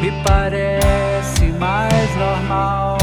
me 0.00 0.12
parece 0.24 1.46
mais 1.58 2.16
normal. 2.16 2.98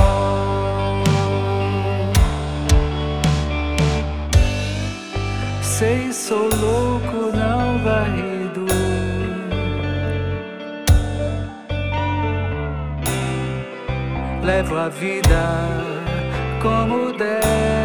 Sei, 5.61 6.11
sou 6.11 6.49
louco, 6.55 7.35
não 7.35 7.77
varrido. 7.83 8.65
Levo 14.41 14.77
a 14.77 14.89
vida 14.89 15.43
como 16.61 17.11
der. 17.17 17.84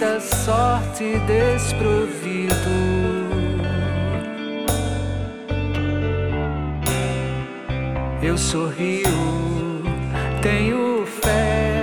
Da 0.00 0.18
sorte 0.18 1.20
desprovido. 1.26 3.10
eu 8.30 8.38
sorrio, 8.38 9.82
tenho 10.40 11.04
fé. 11.04 11.76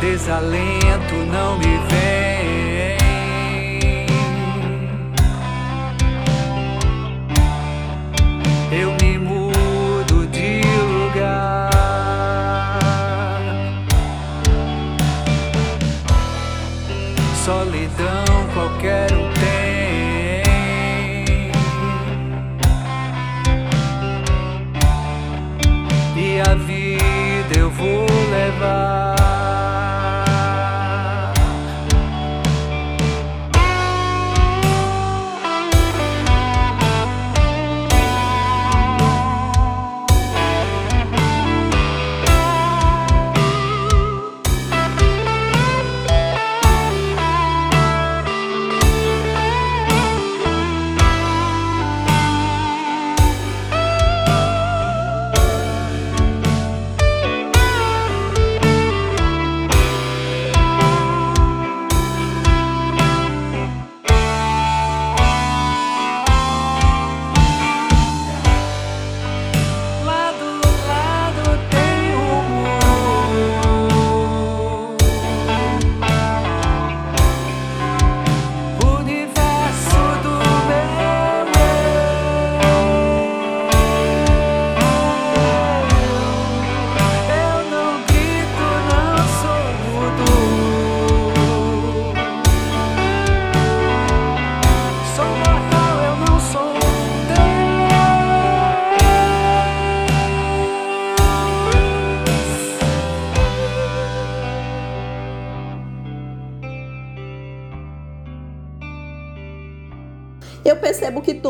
Desalento 0.00 1.14
não 1.32 1.58
me 1.58 1.78
vem. 1.88 2.23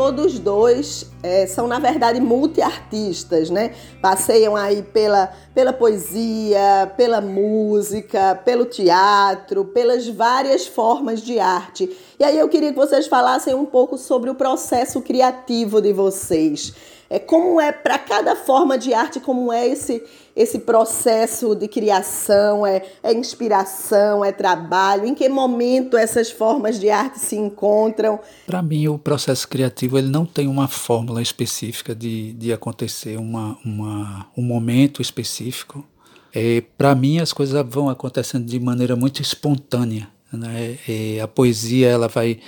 Todos 0.05 0.37
dois 0.37 1.09
eh, 1.23 1.47
são, 1.47 1.65
na 1.65 1.79
verdade, 1.79 2.21
multiartistas, 2.21 3.49
né? 3.49 3.73
Passeiam 3.99 4.55
aí 4.55 4.83
pela, 4.83 5.33
pela 5.51 5.73
poesia, 5.73 6.93
pela 6.95 7.19
música, 7.19 8.39
pelo 8.45 8.65
teatro, 8.65 9.65
pelas 9.65 10.07
várias 10.07 10.67
formas 10.67 11.23
de 11.23 11.39
arte. 11.39 11.89
E 12.19 12.23
aí 12.23 12.37
eu 12.37 12.47
queria 12.47 12.71
que 12.71 12.77
vocês 12.77 13.07
falassem 13.07 13.55
um 13.55 13.65
pouco 13.65 13.97
sobre 13.97 14.29
o 14.29 14.35
processo 14.35 15.01
criativo 15.01 15.81
de 15.81 15.91
vocês. 15.91 16.71
É, 17.09 17.17
como 17.17 17.59
é 17.59 17.71
para 17.71 17.97
cada 17.97 18.35
forma 18.35 18.77
de 18.77 18.93
arte, 18.93 19.19
como 19.19 19.51
é 19.51 19.67
esse, 19.67 20.03
esse 20.35 20.59
processo 20.59 21.55
de 21.55 21.67
criação, 21.67 22.67
é, 22.67 22.83
é 23.01 23.13
inspiração, 23.13 24.23
é 24.23 24.33
trabalho, 24.33 25.05
em 25.05 25.15
que 25.15 25.29
momento 25.29 25.95
essas 25.95 26.29
formas 26.29 26.77
de 26.77 26.89
arte 26.89 27.19
se 27.19 27.37
encontram? 27.37 28.19
Para 28.45 28.61
mim, 28.61 28.87
o 28.87 28.99
processo 28.99 29.47
criativo 29.47 29.97
ele 29.97 30.09
não 30.09 30.25
tem 30.25 30.47
uma 30.47 30.67
fórmula 30.67 31.21
específica 31.21 31.95
de, 31.95 32.33
de 32.33 32.51
acontecer, 32.51 33.17
uma, 33.17 33.57
uma, 33.63 34.27
um 34.35 34.41
momento 34.41 35.01
específico. 35.01 35.85
É, 36.33 36.61
Para 36.77 36.93
mim, 36.93 37.19
as 37.19 37.31
coisas 37.31 37.65
vão 37.69 37.89
acontecendo 37.89 38.45
de 38.45 38.59
maneira 38.59 38.95
muito 38.95 39.21
espontânea. 39.21 40.09
Né? 40.33 40.77
É, 40.85 41.21
a 41.21 41.27
poesia 41.29 41.87
ela 41.87 42.09
vai, 42.09 42.39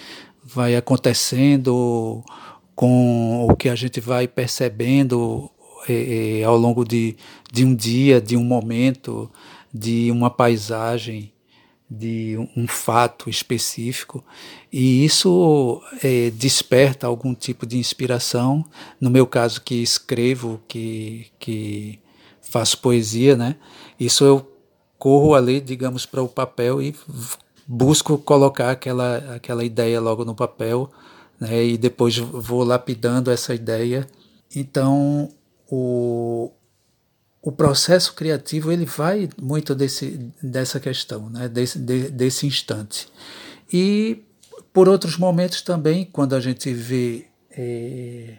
vai 0.44 0.76
acontecendo 0.76 2.22
com 2.76 3.48
o 3.50 3.56
que 3.56 3.70
a 3.70 3.76
gente 3.76 4.02
vai 4.02 4.28
percebendo 4.28 5.50
é, 5.88 6.40
é, 6.40 6.44
ao 6.44 6.58
longo 6.58 6.84
de, 6.86 7.16
de 7.52 7.66
um 7.66 7.76
dia, 7.76 8.22
de 8.22 8.36
um 8.38 8.44
momento, 8.44 9.30
de 9.74 10.12
uma 10.12 10.30
paisagem 10.30 11.32
de 11.90 12.38
um- 12.56 12.68
fato 12.68 13.30
específico 13.30 14.24
e 14.72 15.06
isso 15.06 15.82
eh, 16.04 16.32
desperta 16.32 17.08
algum 17.08 17.34
tipo 17.34 17.66
de 17.66 17.78
inspiração. 17.78 18.66
No 19.00 19.10
meu 19.10 19.26
caso, 19.26 19.62
que 19.62 19.76
escrevo, 19.76 20.60
que, 20.68 21.28
que 21.40 22.00
faço 22.42 22.80
poesia, 22.80 23.38
né? 23.38 23.56
Isso 24.00 24.24
eu 24.26 24.46
corro 25.00 25.34
ali, 25.34 25.62
digamos, 25.62 26.06
para 26.06 26.22
o 26.22 26.28
papel 26.28 26.82
e 26.82 26.94
busco 27.66 28.18
colocar 28.18 28.72
aquela, 28.72 29.18
aquela 29.36 29.64
ideia 29.64 30.00
logo 30.00 30.26
no 30.26 30.36
papel, 30.36 30.90
né? 31.40 31.64
E 31.66 31.78
depois 31.78 32.18
vou 32.18 32.64
lapidando 32.64 33.32
essa 33.32 33.54
ideia. 33.56 34.08
Então, 34.56 35.30
o, 35.70 36.52
o 37.42 37.52
processo 37.52 38.14
criativo 38.14 38.72
ele 38.72 38.86
vai 38.86 39.30
muito 39.42 39.76
desse, 39.76 40.32
dessa 40.42 40.80
questão, 40.80 41.30
né? 41.30 41.48
desse, 41.48 41.80
de, 41.80 42.10
desse 42.10 42.46
instante. 42.46 43.08
E 43.72 44.24
por 44.74 44.88
outros 44.88 45.18
momentos 45.18 45.62
também, 45.62 46.06
quando 46.06 46.36
a 46.36 46.40
gente 46.40 46.74
vê 46.74 47.26
é, 47.52 48.38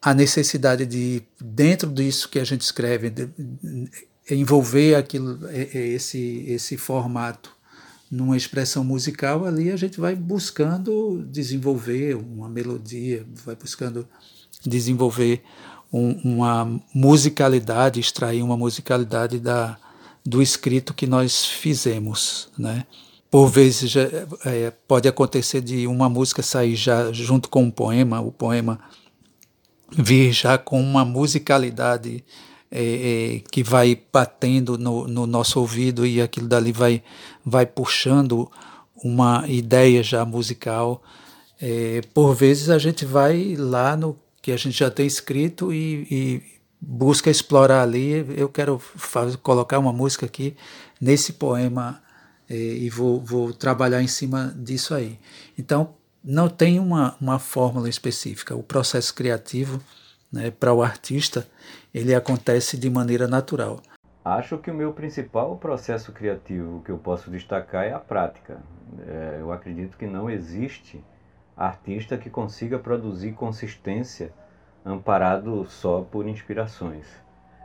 a 0.00 0.14
necessidade 0.14 0.86
de, 0.86 1.22
dentro 1.40 1.90
disso 1.90 2.28
que 2.28 2.38
a 2.38 2.44
gente 2.44 2.62
escreve, 2.62 3.10
de, 3.10 3.26
de 3.26 3.90
envolver 4.30 4.94
aquilo, 4.94 5.38
esse, 5.50 6.44
esse 6.48 6.76
formato 6.76 7.56
numa 8.10 8.36
expressão 8.36 8.82
musical, 8.82 9.44
ali 9.44 9.70
a 9.70 9.76
gente 9.76 10.00
vai 10.00 10.14
buscando 10.14 11.24
desenvolver 11.30 12.16
uma 12.16 12.48
melodia, 12.48 13.26
vai 13.44 13.54
buscando 13.54 14.08
desenvolver 14.64 15.42
um, 15.92 16.12
uma 16.22 16.80
musicalidade, 16.94 18.00
extrair 18.00 18.42
uma 18.42 18.56
musicalidade 18.56 19.38
da, 19.38 19.76
do 20.24 20.42
escrito 20.42 20.94
que 20.94 21.06
nós 21.06 21.46
fizemos, 21.46 22.48
né? 22.58 22.86
Por 23.30 23.48
vezes 23.48 23.90
já, 23.90 24.02
é, 24.46 24.72
pode 24.86 25.06
acontecer 25.06 25.60
de 25.60 25.86
uma 25.86 26.08
música 26.08 26.42
sair 26.42 26.76
já 26.76 27.12
junto 27.12 27.48
com 27.48 27.64
um 27.64 27.70
poema, 27.70 28.20
o 28.20 28.32
poema 28.32 28.80
vir 29.90 30.32
já 30.32 30.56
com 30.56 30.80
uma 30.80 31.04
musicalidade 31.04 32.24
é, 32.70 33.36
é, 33.36 33.40
que 33.50 33.62
vai 33.62 33.98
batendo 34.12 34.76
no, 34.76 35.08
no, 35.08 35.26
nosso 35.26 35.60
ouvido 35.60 36.06
e 36.06 36.20
aquilo 36.20 36.46
dali 36.46 36.72
vai, 36.72 37.02
vai 37.44 37.64
puxando 37.64 38.50
uma 39.02 39.44
ideia 39.48 40.02
já 40.02 40.24
musical. 40.24 41.02
É, 41.60 42.02
por 42.12 42.34
vezes 42.34 42.68
a 42.68 42.78
gente 42.78 43.04
vai 43.04 43.56
lá 43.56 43.96
no 43.96 44.16
que 44.48 44.52
a 44.52 44.56
gente 44.56 44.78
já 44.78 44.90
tem 44.90 45.06
escrito 45.06 45.74
e, 45.74 46.06
e 46.10 46.42
busca 46.80 47.28
explorar 47.28 47.82
ali. 47.82 48.24
Eu 48.34 48.48
quero 48.48 48.78
fazer, 48.78 49.36
colocar 49.36 49.78
uma 49.78 49.92
música 49.92 50.24
aqui 50.24 50.56
nesse 50.98 51.34
poema 51.34 52.02
é, 52.48 52.54
e 52.54 52.88
vou, 52.88 53.20
vou 53.20 53.52
trabalhar 53.52 54.00
em 54.00 54.06
cima 54.06 54.54
disso 54.56 54.94
aí. 54.94 55.18
Então, 55.58 55.94
não 56.24 56.48
tem 56.48 56.80
uma, 56.80 57.14
uma 57.20 57.38
fórmula 57.38 57.90
específica. 57.90 58.56
O 58.56 58.62
processo 58.62 59.14
criativo, 59.14 59.82
né, 60.32 60.50
para 60.50 60.72
o 60.72 60.82
artista, 60.82 61.46
ele 61.92 62.14
acontece 62.14 62.78
de 62.78 62.88
maneira 62.88 63.28
natural. 63.28 63.82
Acho 64.24 64.56
que 64.56 64.70
o 64.70 64.74
meu 64.74 64.94
principal 64.94 65.58
processo 65.58 66.10
criativo 66.10 66.80
que 66.86 66.90
eu 66.90 66.96
posso 66.96 67.30
destacar 67.30 67.84
é 67.84 67.92
a 67.92 67.98
prática. 67.98 68.62
É, 69.06 69.36
eu 69.40 69.52
acredito 69.52 69.98
que 69.98 70.06
não 70.06 70.30
existe 70.30 71.04
artista 71.58 72.16
que 72.16 72.30
consiga 72.30 72.78
produzir 72.78 73.32
consistência 73.32 74.32
amparado 74.84 75.66
só 75.66 76.02
por 76.02 76.26
inspirações. 76.28 77.06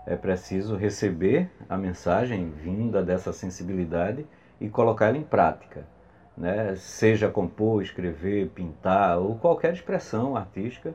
É 0.06 0.16
preciso 0.16 0.76
receber 0.76 1.50
a 1.70 1.78
mensagem 1.78 2.50
vinda 2.50 3.04
dessa 3.04 3.32
sensibilidade 3.32 4.26
e 4.60 4.68
colocá-la 4.68 5.18
em 5.18 5.24
prática. 5.24 5.86
Né? 6.36 6.76
Seja 6.76 7.30
compor, 7.30 7.84
escrever, 7.84 8.50
pintar 8.50 9.20
ou 9.20 9.36
qualquer 9.36 9.74
expressão 9.74 10.36
artística, 10.36 10.94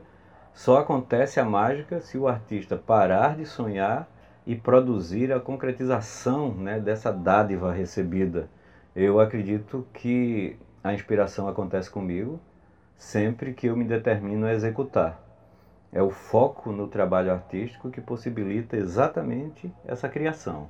só 0.53 0.79
acontece 0.79 1.39
a 1.39 1.45
mágica 1.45 2.01
se 2.01 2.17
o 2.17 2.27
artista 2.27 2.75
parar 2.75 3.37
de 3.37 3.45
sonhar 3.45 4.09
e 4.45 4.55
produzir 4.55 5.31
a 5.31 5.39
concretização 5.39 6.53
né, 6.53 6.79
dessa 6.79 7.13
dádiva 7.13 7.71
recebida. 7.71 8.49
Eu 8.93 9.19
acredito 9.19 9.87
que 9.93 10.59
a 10.83 10.93
inspiração 10.93 11.47
acontece 11.47 11.89
comigo 11.89 12.39
sempre 12.99 13.53
que 13.53 13.67
eu 13.67 13.77
me 13.77 13.85
determino 13.85 14.45
a 14.45 14.53
executar. 14.53 15.23
É 15.91 16.03
o 16.03 16.11
foco 16.11 16.71
no 16.71 16.87
trabalho 16.87 17.31
artístico 17.31 17.89
que 17.89 18.01
possibilita 18.01 18.77
exatamente 18.77 19.73
essa 19.87 20.07
criação. 20.07 20.69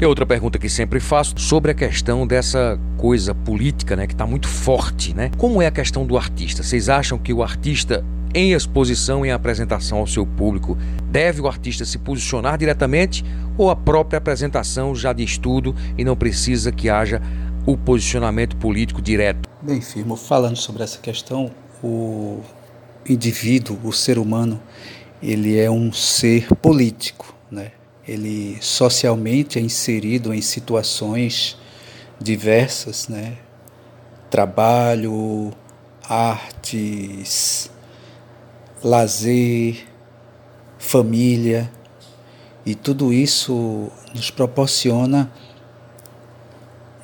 E 0.00 0.04
outra 0.04 0.26
pergunta 0.26 0.58
que 0.58 0.68
sempre 0.68 1.00
faço 1.00 1.38
sobre 1.38 1.70
a 1.70 1.74
questão 1.74 2.26
dessa 2.26 2.78
coisa 2.98 3.34
política, 3.34 3.96
né, 3.96 4.06
que 4.06 4.12
está 4.12 4.26
muito 4.26 4.48
forte, 4.48 5.14
né? 5.14 5.30
Como 5.38 5.62
é 5.62 5.66
a 5.66 5.70
questão 5.70 6.04
do 6.04 6.18
artista? 6.18 6.62
Vocês 6.62 6.88
acham 6.88 7.16
que 7.16 7.32
o 7.32 7.42
artista 7.42 8.04
em 8.34 8.52
exposição, 8.52 9.24
em 9.24 9.30
apresentação 9.30 9.98
ao 9.98 10.06
seu 10.06 10.26
público, 10.26 10.76
deve 11.10 11.40
o 11.40 11.48
artista 11.48 11.84
se 11.84 11.98
posicionar 11.98 12.58
diretamente 12.58 13.24
ou 13.56 13.70
a 13.70 13.76
própria 13.76 14.18
apresentação 14.18 14.94
já 14.94 15.12
de 15.12 15.24
estudo 15.24 15.74
e 15.96 16.04
não 16.04 16.16
precisa 16.16 16.70
que 16.70 16.90
haja 16.90 17.22
o 17.64 17.76
posicionamento 17.76 18.56
político 18.56 19.00
direto? 19.00 19.48
Bem, 19.62 19.80
firmo, 19.80 20.16
falando 20.16 20.56
sobre 20.56 20.82
essa 20.82 20.98
questão, 20.98 21.50
o 21.82 22.40
indivíduo, 23.08 23.78
o 23.84 23.92
ser 23.92 24.18
humano, 24.18 24.60
ele 25.22 25.58
é 25.58 25.70
um 25.70 25.92
ser 25.92 26.54
político, 26.56 27.34
né? 27.50 27.72
Ele 28.06 28.56
socialmente 28.60 29.58
é 29.58 29.62
inserido 29.62 30.32
em 30.32 30.40
situações 30.40 31.56
diversas, 32.20 33.08
né? 33.08 33.38
Trabalho, 34.30 35.52
artes, 36.02 37.70
lazer, 38.82 39.86
família, 40.78 41.70
e 42.64 42.74
tudo 42.74 43.12
isso 43.12 43.90
nos 44.14 44.30
proporciona 44.30 45.32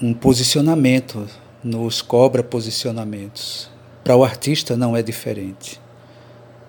um 0.01 0.13
posicionamento, 0.13 1.27
nos 1.63 2.03
cobra 2.03 2.43
posicionamentos. 2.43 3.74
Para 4.05 4.15
o 4.15 4.23
artista 4.23 4.77
não 4.77 4.95
é 4.95 5.03
diferente. 5.03 5.81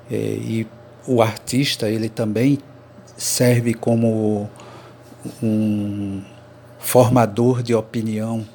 É, 0.09 0.15
e 0.15 0.65
o 1.05 1.21
artista 1.21 1.89
ele 1.89 2.07
também 2.07 2.59
serve 3.17 3.73
como 3.73 4.49
um 5.43 6.21
formador 6.79 7.61
de 7.61 7.75
opinião. 7.75 8.45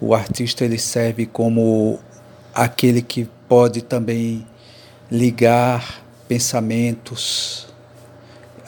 O 0.00 0.14
artista 0.14 0.64
ele 0.64 0.78
serve 0.78 1.26
como 1.26 2.00
aquele 2.54 3.02
que 3.02 3.28
pode 3.46 3.82
também 3.82 4.46
ligar 5.10 6.02
pensamentos. 6.26 7.68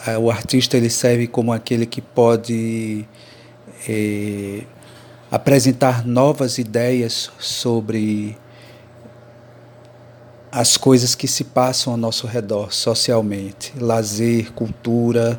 É, 0.05 0.15
o 0.15 0.29
artista 0.29 0.77
ele 0.77 0.91
serve 0.91 1.25
como 1.25 1.51
aquele 1.51 1.87
que 1.87 2.01
pode 2.01 3.07
é, 3.89 4.61
apresentar 5.31 6.05
novas 6.05 6.59
ideias 6.59 7.31
sobre 7.39 8.37
as 10.55 10.77
coisas 10.77 11.15
que 11.15 11.27
se 11.27 11.43
passam 11.43 11.91
ao 11.91 11.97
nosso 11.97 12.25
redor 12.25 12.73
socialmente, 12.73 13.73
lazer, 13.77 14.53
cultura, 14.53 15.37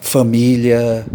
família, 0.00 1.06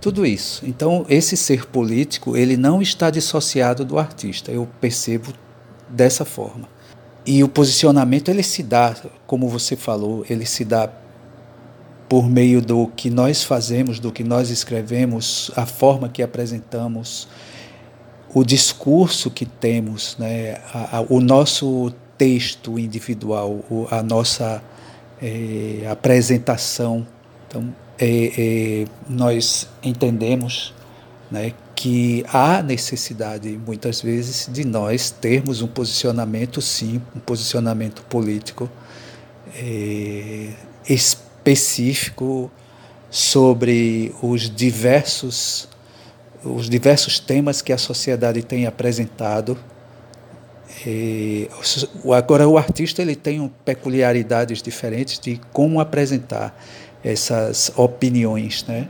tudo 0.00 0.24
isso. 0.24 0.64
Então, 0.66 1.04
esse 1.10 1.36
ser 1.36 1.66
político, 1.66 2.34
ele 2.34 2.56
não 2.56 2.80
está 2.80 3.10
dissociado 3.10 3.84
do 3.84 3.98
artista. 3.98 4.50
Eu 4.50 4.66
percebo 4.80 5.30
dessa 5.90 6.24
forma. 6.24 6.66
E 7.26 7.44
o 7.44 7.48
posicionamento 7.48 8.30
ele 8.30 8.42
se 8.42 8.62
dá, 8.62 8.96
como 9.26 9.46
você 9.46 9.76
falou, 9.76 10.24
ele 10.30 10.46
se 10.46 10.64
dá 10.64 10.90
por 12.08 12.30
meio 12.30 12.62
do 12.62 12.86
que 12.96 13.10
nós 13.10 13.44
fazemos, 13.44 14.00
do 14.00 14.10
que 14.10 14.24
nós 14.24 14.48
escrevemos, 14.48 15.50
a 15.54 15.66
forma 15.66 16.08
que 16.08 16.22
apresentamos, 16.22 17.28
o 18.34 18.42
discurso 18.42 19.30
que 19.30 19.44
temos, 19.44 20.16
né, 20.18 20.62
a, 20.72 20.96
a, 20.96 21.00
o 21.10 21.20
nosso 21.20 21.92
texto 22.16 22.78
individual, 22.78 23.64
a 23.90 24.02
nossa 24.02 24.62
é, 25.20 25.86
apresentação. 25.90 27.06
Então, 27.48 27.74
é, 27.98 28.32
é, 28.36 28.84
nós 29.08 29.68
entendemos 29.82 30.74
né, 31.30 31.52
que 31.74 32.24
há 32.28 32.62
necessidade, 32.62 33.58
muitas 33.66 34.00
vezes, 34.00 34.48
de 34.52 34.64
nós 34.64 35.10
termos 35.10 35.62
um 35.62 35.66
posicionamento, 35.66 36.60
sim, 36.60 37.00
um 37.14 37.20
posicionamento 37.20 38.02
político 38.02 38.70
é, 39.54 40.50
específico 40.88 42.50
sobre 43.10 44.14
os 44.22 44.48
diversos 44.48 45.68
os 46.44 46.68
diversos 46.68 47.20
temas 47.20 47.62
que 47.62 47.72
a 47.72 47.78
sociedade 47.78 48.42
tem 48.42 48.66
apresentado 48.66 49.56
e, 50.86 51.48
agora 52.14 52.48
o 52.48 52.56
artista 52.58 53.02
ele 53.02 53.14
tem 53.14 53.50
peculiaridades 53.64 54.62
diferentes 54.62 55.18
de 55.18 55.40
como 55.52 55.80
apresentar 55.80 56.56
essas 57.04 57.72
opiniões, 57.76 58.64
né? 58.66 58.88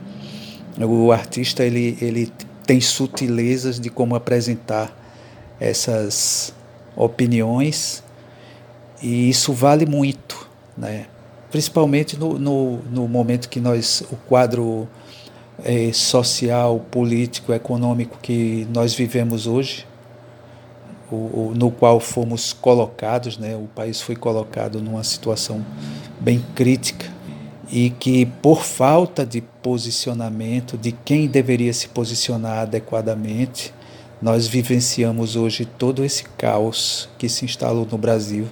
O 0.78 1.12
artista 1.12 1.64
ele, 1.64 1.98
ele 2.00 2.32
tem 2.66 2.80
sutilezas 2.80 3.78
de 3.78 3.90
como 3.90 4.14
apresentar 4.14 4.96
essas 5.60 6.54
opiniões 6.96 8.02
e 9.02 9.28
isso 9.28 9.52
vale 9.52 9.84
muito, 9.86 10.48
né? 10.76 11.06
Principalmente 11.50 12.18
no, 12.18 12.38
no, 12.38 12.78
no 12.90 13.08
momento 13.08 13.48
que 13.48 13.60
nós 13.60 14.02
o 14.10 14.16
quadro 14.28 14.88
é, 15.62 15.92
social, 15.92 16.80
político, 16.90 17.52
econômico 17.52 18.18
que 18.22 18.66
nós 18.72 18.94
vivemos 18.94 19.46
hoje, 19.46 19.86
o, 21.12 21.50
o, 21.50 21.54
no 21.54 21.70
qual 21.70 22.00
fomos 22.00 22.52
colocados, 22.52 23.36
né? 23.36 23.54
o 23.54 23.68
país 23.74 24.00
foi 24.00 24.16
colocado 24.16 24.80
numa 24.80 25.04
situação 25.04 25.64
bem 26.18 26.44
crítica. 26.54 27.06
e 27.70 27.90
que, 27.90 28.26
por 28.26 28.62
falta 28.62 29.24
de 29.24 29.40
posicionamento 29.40 30.76
de 30.76 30.92
quem 30.92 31.26
deveria 31.26 31.72
se 31.72 31.88
posicionar 31.88 32.60
adequadamente, 32.60 33.72
nós 34.20 34.46
vivenciamos 34.46 35.36
hoje 35.36 35.64
todo 35.64 36.04
esse 36.04 36.24
caos 36.36 37.08
que 37.18 37.28
se 37.28 37.44
instalou 37.44 37.86
no 37.90 37.98
Brasil. 37.98 38.46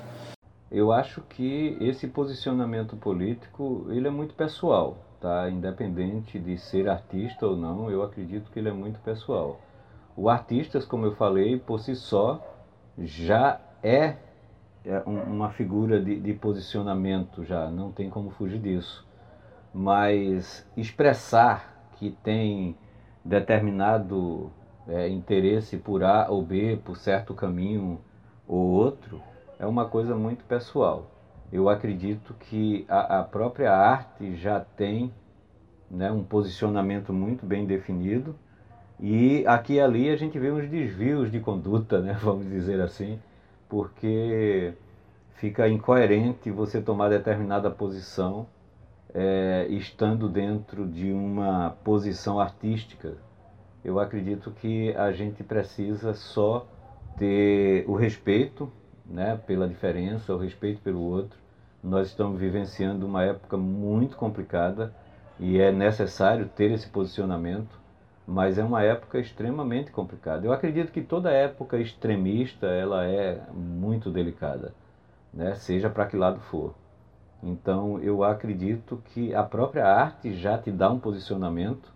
Eu 0.71 0.93
acho 0.93 1.21
que 1.23 1.77
esse 1.81 2.07
posicionamento 2.07 2.97
político 2.97 3.87
ele 3.91 4.09
é 4.09 4.11
muito 4.11 4.35
pessoal, 4.35 4.97
tá? 5.21 5.51
Independente 5.51 6.39
de 6.39 6.57
ser 6.59 6.89
artista 6.89 7.47
ou 7.47 7.57
não, 7.57 7.91
eu 7.91 8.03
acredito 8.03 8.51
que 8.51 8.59
ele 8.59 8.69
é 8.69 8.73
muito 8.73 8.99
pessoal. 9.01 9.61
O 10.17 10.29
artista, 10.29 10.81
como 10.83 11.07
eu 11.07 11.15
falei, 11.15 11.59
por 11.59 11.81
si 11.81 11.95
só 11.95 12.41
já 13.01 13.61
é, 13.83 14.17
é 14.85 14.99
uma 15.07 15.51
figura 15.51 16.01
de, 16.03 16.19
de 16.21 16.33
posicionamento, 16.35 17.45
já 17.45 17.71
não 17.71 17.91
tem 17.93 18.09
como 18.09 18.31
fugir 18.31 18.59
disso 18.59 19.09
mas 19.73 20.67
expressar 20.77 21.91
que 21.93 22.11
tem 22.23 22.77
determinado 23.25 24.51
é, 24.89 25.09
interesse 25.09 25.77
por 25.77 26.03
A 26.03 26.29
ou 26.29 26.43
B, 26.43 26.81
por 26.85 26.97
certo 26.97 27.35
caminho 27.35 28.01
ou 28.47 28.59
outro, 28.59 29.23
é 29.59 29.67
uma 29.67 29.87
coisa 29.87 30.17
muito 30.17 30.45
pessoal. 30.45 31.07
Eu 31.53 31.69
acredito 31.69 32.35
que 32.35 32.85
a, 32.89 33.21
a 33.21 33.25
própria 33.25 33.73
arte 33.73 34.35
já 34.37 34.61
tem 34.61 35.13
né, 35.91 36.11
um 36.11 36.25
posicionamento 36.25 37.13
muito 37.13 37.45
bem 37.45 37.67
definido 37.67 38.35
e 39.01 39.45
aqui 39.47 39.75
e 39.75 39.81
ali 39.81 40.11
a 40.11 40.17
gente 40.17 40.39
vê 40.39 40.51
uns 40.51 40.69
desvios 40.69 41.31
de 41.31 41.41
conduta, 41.41 42.01
né, 42.01 42.17
vamos 42.21 42.49
dizer 42.49 42.81
assim, 42.81 43.19
porque 43.69 44.75
fica 45.35 45.69
incoerente 45.69 46.51
você 46.51 46.81
tomar 46.81 47.09
determinada 47.09 47.71
posição 47.71 48.47
é, 49.15 49.67
estando 49.71 50.29
dentro 50.29 50.87
de 50.87 51.11
uma 51.13 51.71
posição 51.83 52.39
artística, 52.39 53.15
eu 53.85 53.99
acredito 53.99 54.51
que 54.51 54.95
a 54.95 55.11
gente 55.11 55.43
precisa 55.43 56.13
só 56.13 56.67
ter 57.17 57.85
o 57.89 57.95
respeito 57.95 58.71
né, 59.07 59.41
pela 59.47 59.67
diferença, 59.67 60.35
o 60.35 60.39
respeito 60.39 60.81
pelo 60.83 61.01
outro. 61.01 61.39
Nós 61.83 62.09
estamos 62.09 62.39
vivenciando 62.39 63.07
uma 63.07 63.25
época 63.25 63.57
muito 63.57 64.17
complicada 64.17 64.95
e 65.39 65.59
é 65.59 65.73
necessário 65.73 66.47
ter 66.55 66.71
esse 66.71 66.89
posicionamento, 66.89 67.80
mas 68.31 68.59
é 68.59 68.63
uma 68.63 68.81
época 68.81 69.19
extremamente 69.19 69.91
complicada. 69.91 70.47
Eu 70.47 70.53
acredito 70.53 70.93
que 70.93 71.03
toda 71.03 71.33
época 71.33 71.79
extremista 71.79 72.69
ela 72.69 73.05
é 73.05 73.43
muito 73.53 74.09
delicada, 74.09 74.73
né, 75.35 75.57
seja 75.57 75.91
para 75.91 76.07
que 76.07 76.17
lado 76.17 76.39
for. 76.39 76.73
Então 77.43 77.99
eu 77.99 78.23
acredito 78.23 79.03
que 79.07 79.35
a 79.35 79.43
própria 79.43 79.85
arte 79.85 80.33
já 80.33 80.57
te 80.57 80.71
dá 80.71 80.89
um 80.89 81.01
posicionamento, 81.01 81.93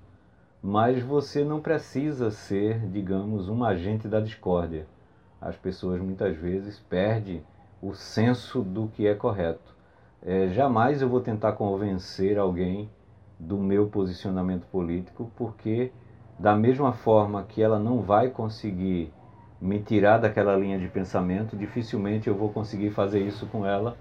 mas 0.61 1.01
você 1.05 1.45
não 1.45 1.61
precisa 1.61 2.33
ser, 2.33 2.81
digamos, 2.89 3.49
um 3.49 3.63
agente 3.63 4.09
da 4.09 4.19
discórdia. 4.19 4.87
As 5.41 5.55
pessoas 5.55 6.01
muitas 6.01 6.37
vezes 6.37 6.81
perdem 6.81 7.45
o 7.81 7.95
senso 7.95 8.61
do 8.61 8.89
que 8.89 9.07
é 9.07 9.15
correto. 9.15 9.73
É, 10.21 10.49
jamais 10.49 11.01
eu 11.01 11.09
vou 11.09 11.21
tentar 11.21 11.53
convencer 11.53 12.39
alguém 12.39 12.89
do 13.39 13.57
meu 13.57 13.87
posicionamento 13.87 14.67
político, 14.67 15.31
porque 15.37 15.93
da 16.39 16.55
mesma 16.55 16.93
forma 16.93 17.45
que 17.45 17.63
ela 17.63 17.79
não 17.79 18.01
vai 18.01 18.29
conseguir 18.29 19.13
me 19.61 19.79
tirar 19.81 20.19
daquela 20.19 20.57
linha 20.57 20.79
de 20.79 20.89
pensamento, 20.89 21.57
dificilmente 21.57 22.29
eu 22.29 22.35
vou 22.35 22.51
conseguir 22.51 22.91
fazer 22.91 23.21
isso 23.21 23.47
com 23.47 23.65
ela 23.65 23.97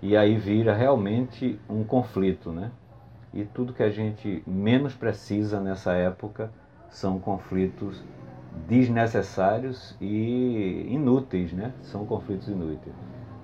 e 0.00 0.16
aí 0.16 0.36
vira 0.36 0.74
realmente 0.74 1.58
um 1.68 1.84
conflito, 1.84 2.50
né? 2.50 2.70
E 3.32 3.44
tudo 3.44 3.72
que 3.72 3.82
a 3.82 3.90
gente 3.90 4.42
menos 4.46 4.94
precisa 4.94 5.60
nessa 5.60 5.92
época 5.92 6.50
são 6.88 7.18
conflitos 7.18 8.02
desnecessários 8.68 9.96
e 10.00 10.86
inúteis, 10.88 11.52
né? 11.52 11.72
São 11.82 12.04
conflitos 12.04 12.48
inúteis. 12.48 12.94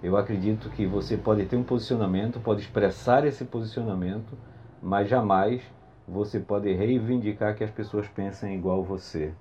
Eu 0.02 0.16
acredito 0.16 0.68
que 0.70 0.86
você 0.86 1.16
pode 1.16 1.44
ter 1.46 1.56
um 1.56 1.62
posicionamento, 1.62 2.38
pode 2.38 2.60
expressar 2.60 3.24
esse 3.24 3.44
posicionamento, 3.44 4.36
mas 4.82 5.08
jamais 5.08 5.62
você 6.08 6.40
pode 6.40 6.72
reivindicar 6.72 7.54
que 7.54 7.62
as 7.62 7.70
pessoas 7.70 8.08
pensem 8.08 8.54
igual 8.54 8.82
você. 8.82 9.32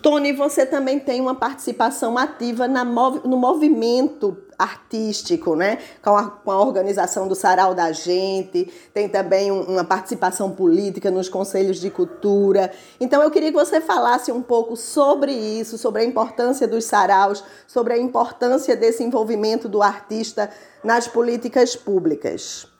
Tony, 0.00 0.32
você 0.32 0.64
também 0.64 0.98
tem 0.98 1.20
uma 1.20 1.34
participação 1.34 2.16
ativa 2.16 2.66
mov 2.66 3.20
no 3.24 3.36
movimento 3.36 4.36
artístico, 4.58 5.54
né? 5.54 5.78
Com 6.02 6.16
a, 6.16 6.30
com 6.30 6.50
a, 6.50 6.60
organização 6.60 7.28
do 7.28 7.34
Sarau 7.34 7.74
da 7.74 7.92
Gente, 7.92 8.72
tem 8.94 9.08
também 9.08 9.52
um, 9.52 9.62
uma 9.62 9.84
participação 9.84 10.52
política 10.52 11.10
nos 11.10 11.28
conselhos 11.28 11.78
de 11.78 11.90
cultura. 11.90 12.72
Então 12.98 13.22
eu 13.22 13.30
queria 13.30 13.50
que 13.50 13.58
você 13.58 13.80
falasse 13.80 14.32
um 14.32 14.42
pouco 14.42 14.76
sobre 14.76 15.32
isso, 15.32 15.76
sobre 15.76 16.02
a 16.02 16.04
importância 16.04 16.66
dos 16.66 16.84
saraus, 16.84 17.44
sobre 17.66 17.92
a 17.92 17.98
importância 17.98 18.74
desse 18.74 19.04
envolvimento 19.04 19.68
do 19.68 19.82
artista 19.82 20.50
nas 20.82 21.06
políticas 21.06 21.76
públicas. 21.76 22.71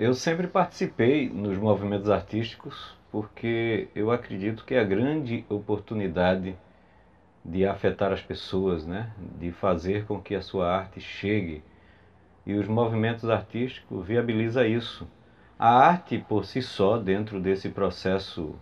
Eu 0.00 0.14
sempre 0.14 0.46
participei 0.46 1.28
nos 1.28 1.58
movimentos 1.58 2.08
artísticos 2.08 2.96
porque 3.12 3.88
eu 3.94 4.10
acredito 4.10 4.64
que 4.64 4.74
é 4.74 4.80
a 4.80 4.84
grande 4.84 5.44
oportunidade 5.46 6.56
de 7.44 7.66
afetar 7.66 8.10
as 8.10 8.22
pessoas, 8.22 8.86
né? 8.86 9.12
de 9.38 9.52
fazer 9.52 10.06
com 10.06 10.18
que 10.18 10.34
a 10.34 10.40
sua 10.40 10.74
arte 10.74 11.02
chegue. 11.02 11.62
E 12.46 12.54
os 12.54 12.66
movimentos 12.66 13.28
artísticos 13.28 14.06
viabilizam 14.06 14.64
isso. 14.64 15.06
A 15.58 15.68
arte 15.68 16.16
por 16.16 16.46
si 16.46 16.62
só, 16.62 16.96
dentro 16.96 17.38
desse 17.38 17.68
processo 17.68 18.54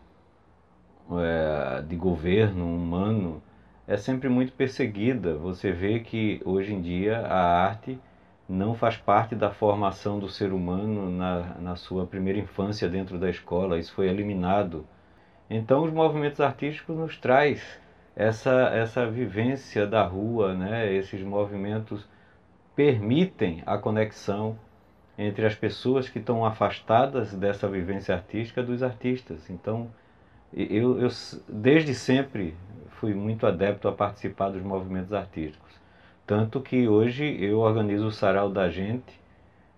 é, 1.13 1.83
de 1.83 1.95
governo 1.95 2.67
humano, 2.67 3.41
é 3.87 3.97
sempre 3.97 4.29
muito 4.29 4.53
perseguida. 4.55 5.37
Você 5.37 5.71
vê 5.71 6.01
que 6.01 6.43
hoje 6.45 6.75
em 6.75 6.83
dia 6.83 7.21
a 7.21 7.65
arte 7.65 7.97
não 8.49 8.75
faz 8.75 8.97
parte 8.97 9.35
da 9.35 9.51
formação 9.51 10.19
do 10.19 10.29
ser 10.29 10.53
humano 10.53 11.11
na, 11.11 11.55
na 11.61 11.77
sua 11.77 12.07
primeira 12.07 12.39
infância 12.39 12.89
dentro 12.89 13.19
da 13.19 13.29
escola, 13.29 13.79
isso 13.79 13.93
foi 13.93 14.09
eliminado. 14.09 14.87
Então 15.51 15.85
os 15.85 15.93
movimentos 15.93 16.41
artísticos 16.41 16.97
nos 16.97 17.19
traz 17.19 17.79
essa, 18.17 18.71
essa 18.75 19.07
vivência 19.07 19.87
da 19.87 20.03
rua, 20.03 20.55
né? 20.55 20.93
esses 20.93 21.23
movimentos 21.23 22.09
permitem 22.75 23.63
a 23.67 23.77
conexão 23.77 24.59
entre 25.17 25.45
as 25.45 25.55
pessoas 25.55 26.09
que 26.09 26.19
estão 26.19 26.45
afastadas 26.45 27.35
dessa 27.35 27.69
vivência 27.69 28.15
artística 28.15 28.63
dos 28.63 28.83
artistas. 28.83 29.51
Então, 29.51 29.91
eu, 30.53 31.01
eu 31.01 31.09
desde 31.49 31.95
sempre 31.95 32.57
fui 33.01 33.15
muito 33.15 33.47
adepto 33.47 33.89
a 33.89 33.93
participar 33.93 34.51
dos 34.51 34.63
movimentos 34.63 35.13
artísticos. 35.13 35.78
Tanto 36.29 36.61
que 36.61 36.87
hoje 36.87 37.39
eu 37.43 37.61
organizo 37.61 38.09
o 38.09 38.13
Sarau 38.13 38.51
da 38.51 38.69
Gente. 38.69 39.19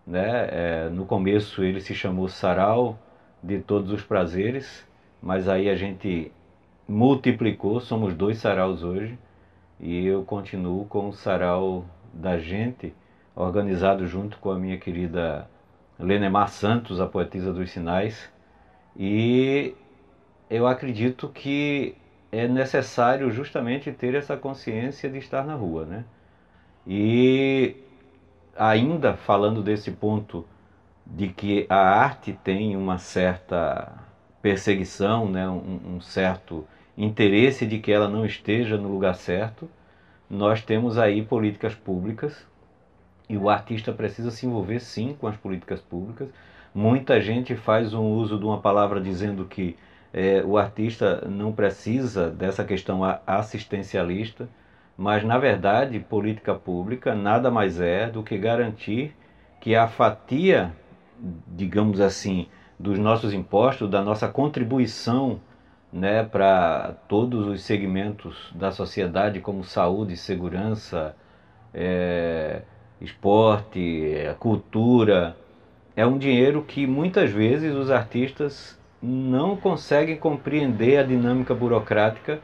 Né? 0.05 0.49
É, 0.51 0.89
no 0.91 1.07
começo 1.07 1.63
ele 1.63 1.81
se 1.81 1.95
chamou 1.95 2.29
Sarau 2.29 2.99
de 3.41 3.61
Todos 3.61 3.93
os 3.93 4.03
Prazeres, 4.03 4.85
mas 5.23 5.49
aí 5.49 5.71
a 5.71 5.77
gente 5.77 6.33
multiplicou, 6.89 7.79
somos 7.79 8.15
dois 8.15 8.39
saraus 8.39 8.83
hoje, 8.83 9.17
e 9.79 10.05
eu 10.05 10.25
continuo 10.25 10.87
com 10.87 11.11
o 11.11 11.13
Sarau 11.13 11.85
da 12.13 12.37
Gente, 12.37 12.93
organizado 13.37 14.05
junto 14.09 14.37
com 14.39 14.51
a 14.51 14.59
minha 14.59 14.77
querida 14.77 15.49
Lenemar 16.01 16.49
Santos, 16.49 17.01
a 17.01 17.07
poetisa 17.07 17.53
dos 17.53 17.71
sinais, 17.71 18.29
e 18.97 19.73
eu 20.51 20.67
acredito 20.67 21.29
que 21.29 21.95
é 22.33 22.49
necessário 22.49 23.31
justamente 23.31 23.93
ter 23.93 24.17
essa 24.17 24.37
consciência 24.37 25.09
de 25.09 25.19
estar 25.19 25.47
na 25.47 25.55
rua, 25.55 25.87
né? 25.87 26.05
E 26.93 27.77
ainda 28.57 29.15
falando 29.15 29.63
desse 29.63 29.93
ponto 29.93 30.45
de 31.07 31.29
que 31.29 31.65
a 31.69 31.77
arte 31.77 32.37
tem 32.43 32.77
uma 32.77 32.99
certa 32.99 33.93
perseguição, 34.43 35.31
né, 35.31 35.49
um, 35.49 35.81
um 35.87 36.01
certo 36.01 36.67
interesse 36.99 37.65
de 37.65 37.79
que 37.79 37.93
ela 37.93 38.09
não 38.09 38.27
esteja 38.27 38.77
no 38.77 38.89
lugar 38.89 39.15
certo, 39.15 39.71
nós 40.29 40.63
temos 40.63 40.99
aí 40.99 41.23
políticas 41.23 41.77
públicas 41.77 42.45
e 43.29 43.37
o 43.37 43.49
artista 43.49 43.93
precisa 43.93 44.33
se 44.33 44.45
envolver 44.45 44.81
sim 44.81 45.17
com 45.17 45.29
as 45.29 45.37
políticas 45.37 45.81
públicas. 45.81 46.29
Muita 46.75 47.21
gente 47.21 47.55
faz 47.55 47.95
um 47.95 48.05
uso 48.15 48.37
de 48.37 48.45
uma 48.45 48.59
palavra 48.59 49.01
dizendo 49.01 49.45
que 49.45 49.77
é, 50.13 50.43
o 50.45 50.59
artista 50.59 51.25
não 51.29 51.53
precisa 51.53 52.29
dessa 52.29 52.65
questão 52.65 53.03
assistencialista 53.25 54.49
mas 55.01 55.25
na 55.25 55.39
verdade, 55.39 55.99
política 55.99 56.55
pública 56.55 57.15
nada 57.15 57.51
mais 57.51 57.81
é 57.81 58.07
do 58.07 58.23
que 58.23 58.37
garantir 58.37 59.17
que 59.59 59.75
a 59.75 59.89
fatia, 59.89 60.75
digamos 61.49 62.03
assim, 62.03 62.49
dos 62.79 62.99
nossos 62.99 63.33
impostos, 63.33 63.89
da 63.89 64.03
nossa 64.03 64.29
contribuição 64.29 65.41
né, 65.91 66.23
para 66.23 66.97
todos 67.09 67.47
os 67.47 67.63
segmentos 67.63 68.53
da 68.55 68.71
sociedade, 68.71 69.41
como 69.41 69.65
saúde, 69.65 70.19
segurança, 70.19 71.17
é, 71.73 72.61
esporte, 73.01 74.15
cultura, 74.39 75.35
é 75.97 76.05
um 76.05 76.19
dinheiro 76.19 76.63
que 76.63 76.87
muitas 76.87 77.31
vezes 77.31 77.75
os 77.75 77.91
artistas 77.91 78.79
não 79.03 79.57
conseguem 79.57 80.19
compreender 80.19 80.99
a 80.99 81.03
dinâmica 81.03 81.55
burocrática 81.55 82.39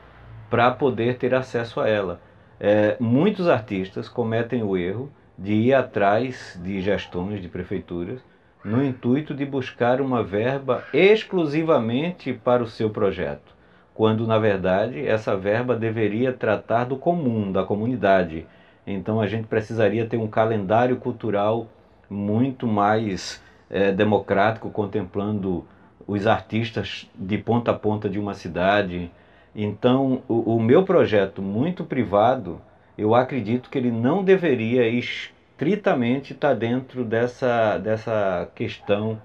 para 0.49 0.71
poder 0.71 1.19
ter 1.19 1.35
acesso 1.35 1.83
a 1.83 1.87
ela. 1.87 2.25
É, 2.59 2.97
muitos 2.99 3.49
artistas 3.49 4.09
cometem 4.09 4.62
o 4.62 4.77
erro 4.77 5.11
de 5.38 5.53
ir 5.53 5.75
atrás 5.75 6.59
de 6.62 6.81
gestões 6.81 7.42
de 7.42 7.49
prefeituras 7.49 8.21
no 8.64 8.85
intuito 8.85 9.35
de 9.35 9.45
buscar 9.45 10.01
uma 10.01 10.23
verba 10.25 10.83
exclusivamente 10.92 12.33
para 12.33 12.62
o 12.62 12.66
seu 12.66 12.90
projeto, 12.90 13.55
quando 13.95 14.27
na 14.27 14.38
verdade 14.38 15.07
essa 15.07 15.37
verba 15.37 15.77
deveria 15.77 16.33
tratar 16.33 16.85
do 16.85 16.97
comum, 16.97 17.53
da 17.53 17.62
comunidade. 17.62 18.47
Então 18.87 19.21
a 19.21 19.27
gente 19.27 19.47
precisaria 19.47 20.07
ter 20.07 20.16
um 20.16 20.27
calendário 20.27 20.97
cultural 20.97 21.69
muito 22.09 22.66
mais 22.66 23.42
é, 23.71 23.92
democrático, 23.92 24.71
contemplando 24.71 25.64
os 26.07 26.27
artistas 26.27 27.09
de 27.14 27.37
ponta 27.38 27.73
a 27.73 27.75
ponta 27.75 28.09
de 28.09 28.19
uma 28.19 28.35
cidade. 28.35 29.11
Então, 29.59 30.23
o, 30.29 30.57
o, 30.57 30.62
meu 30.62 30.85
projeto 30.85 31.40
muito 31.40 31.83
privado, 31.83 32.61
eu 32.99 33.14
acredito 33.14 33.71
que 33.71 33.79
ele 33.79 33.90
não 33.90 34.23
deveria 34.23 34.87
estritamente 34.87 36.35
estar 36.35 36.53
dentro 36.53 37.03
dessa, 37.03 37.79
dessa 37.79 38.51
questão 38.55 39.19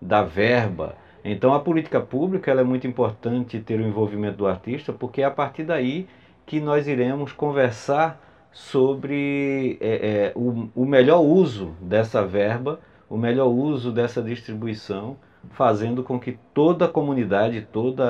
da 0.00 0.22
verba. 0.22 0.94
Então, 1.24 1.52
a 1.52 1.58
política 1.58 2.00
pública 2.00 2.52
é 2.52 2.62
muito 2.62 2.86
importante 2.86 3.58
ter 3.58 3.80
o 3.80 3.86
envolvimento 3.86 4.36
do 4.36 4.46
artista, 4.46 4.92
porque 4.92 5.20
é 5.20 5.24
a 5.24 5.30
partir 5.32 5.64
daí 5.64 6.06
que 6.46 6.60
nós 6.60 6.86
iremos 6.86 7.32
conversar 7.32 8.20
sobre 8.52 9.78
é, 9.80 9.88
é, 9.90 10.32
o, 10.36 10.68
o 10.76 10.86
melhor 10.86 11.22
uso 11.22 11.74
dessa 11.80 12.24
verba, 12.24 12.78
o 13.10 13.16
melhor 13.16 13.48
uso 13.48 13.90
dessa 13.90 14.22
distribuição, 14.22 15.16
fazendo 15.50 16.02
com 16.02 16.18
que 16.18 16.38
toda 16.54 16.86
a 16.86 16.88
comunidade, 16.88 17.66
todas 17.72 18.08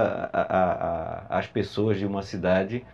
as 1.28 1.46
pessoas 1.46 1.98
de 1.98 2.06
uma 2.06 2.22
cidade 2.22 2.84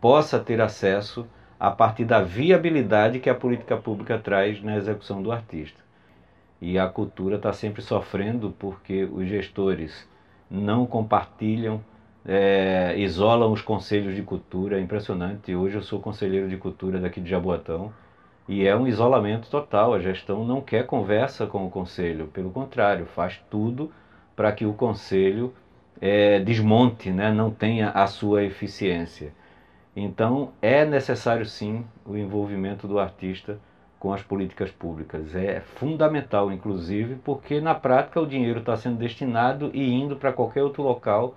possa 0.00 0.38
ter 0.38 0.60
acesso 0.60 1.26
a 1.58 1.70
partir 1.70 2.04
da 2.04 2.22
viabilidade 2.22 3.20
que 3.20 3.30
a 3.30 3.34
política 3.34 3.76
pública 3.76 4.18
traz 4.18 4.62
na 4.62 4.76
execução 4.76 5.22
do 5.22 5.32
artista. 5.32 5.80
E 6.60 6.78
a 6.78 6.88
cultura 6.88 7.36
está 7.36 7.52
sempre 7.52 7.82
sofrendo 7.82 8.54
porque 8.58 9.04
os 9.04 9.26
gestores 9.28 10.08
não 10.50 10.86
compartilham 10.86 11.82
é, 12.26 12.94
isolam 12.96 13.52
os 13.52 13.60
conselhos 13.60 14.14
de 14.14 14.22
cultura, 14.22 14.78
é 14.78 14.80
impressionante. 14.80 15.54
Hoje 15.54 15.76
eu 15.76 15.82
sou 15.82 16.00
conselheiro 16.00 16.48
de 16.48 16.56
cultura 16.56 16.98
daqui 16.98 17.20
de 17.20 17.28
Jaboatão 17.28 17.92
e 18.48 18.66
é 18.66 18.76
um 18.76 18.86
isolamento 18.86 19.48
total. 19.48 19.94
A 19.94 20.00
gestão 20.00 20.44
não 20.44 20.60
quer 20.60 20.86
conversa 20.86 21.46
com 21.46 21.66
o 21.66 21.70
conselho, 21.70 22.26
pelo 22.28 22.50
contrário, 22.50 23.06
faz 23.06 23.42
tudo 23.50 23.90
para 24.36 24.52
que 24.52 24.66
o 24.66 24.74
conselho 24.74 25.54
é, 26.00 26.40
desmonte, 26.40 27.10
né, 27.10 27.32
não 27.32 27.50
tenha 27.50 27.90
a 27.90 28.06
sua 28.06 28.44
eficiência. 28.44 29.32
Então 29.96 30.52
é 30.60 30.84
necessário 30.84 31.46
sim 31.46 31.84
o 32.04 32.16
envolvimento 32.16 32.88
do 32.88 32.98
artista 32.98 33.58
com 33.98 34.12
as 34.12 34.22
políticas 34.22 34.70
públicas. 34.70 35.34
É 35.34 35.60
fundamental, 35.60 36.52
inclusive, 36.52 37.14
porque 37.24 37.60
na 37.60 37.74
prática 37.74 38.20
o 38.20 38.26
dinheiro 38.26 38.60
está 38.60 38.76
sendo 38.76 38.98
destinado 38.98 39.70
e 39.72 39.92
indo 39.92 40.16
para 40.16 40.32
qualquer 40.32 40.62
outro 40.62 40.82
local 40.82 41.36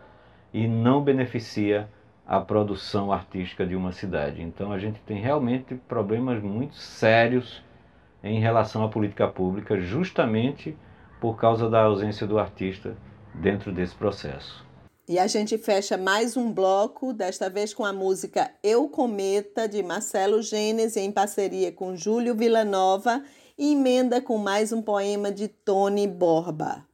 e 0.53 0.67
não 0.67 1.01
beneficia 1.01 1.87
a 2.27 2.41
produção 2.41 3.11
artística 3.11 3.65
de 3.65 3.75
uma 3.75 3.93
cidade. 3.93 4.41
Então 4.41 4.73
a 4.73 4.77
gente 4.77 4.99
tem 5.01 5.21
realmente 5.21 5.75
problemas 5.87 6.43
muito 6.43 6.75
sérios 6.75 7.63
em 8.21 8.39
relação 8.39 8.83
à 8.83 8.89
política 8.89 9.27
pública, 9.27 9.79
justamente 9.79 10.75
por 11.21 11.37
causa 11.37 11.69
da 11.69 11.83
ausência 11.83 12.27
do 12.27 12.37
artista 12.37 12.97
dentro 13.33 13.71
desse 13.71 13.95
processo. 13.95 14.65
E 15.07 15.17
a 15.17 15.25
gente 15.25 15.57
fecha 15.57 15.95
mais 15.97 16.35
um 16.35 16.51
bloco, 16.51 17.13
desta 17.13 17.49
vez 17.49 17.73
com 17.73 17.85
a 17.85 17.93
música 17.93 18.51
Eu 18.61 18.89
Cometa, 18.89 19.65
de 19.65 19.81
Marcelo 19.81 20.41
Gênese, 20.41 20.99
em 20.99 21.13
parceria 21.13 21.71
com 21.71 21.95
Júlio 21.95 22.35
Villanova, 22.35 23.23
e 23.57 23.71
emenda 23.71 24.21
com 24.21 24.37
mais 24.37 24.73
um 24.73 24.81
poema 24.81 25.31
de 25.31 25.47
Tony 25.47 26.05
Borba. 26.05 26.86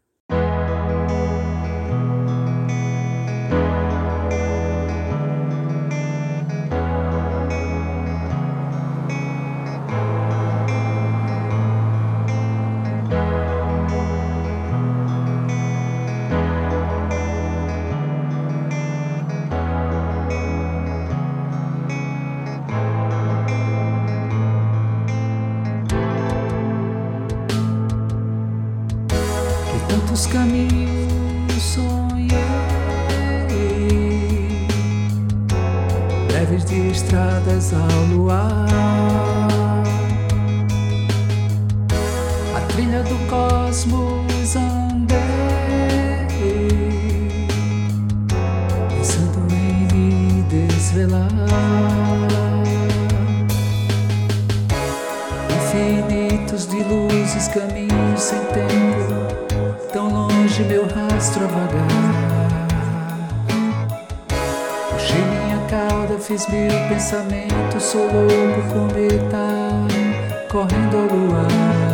longe 60.54 60.63
meu 60.66 60.84
rastro 60.84 61.46
a 61.46 61.48
vagar. 61.48 62.68
Puxei 64.92 65.22
minha 65.22 65.60
cauda, 65.68 66.20
fiz 66.20 66.48
meu 66.48 66.89
pensamento, 66.89 67.80
sou 67.80 68.02
louco 68.02 68.62
cometa, 68.72 69.88
correndo 70.50 70.98
ao 70.98 71.18
luar. 71.18 71.93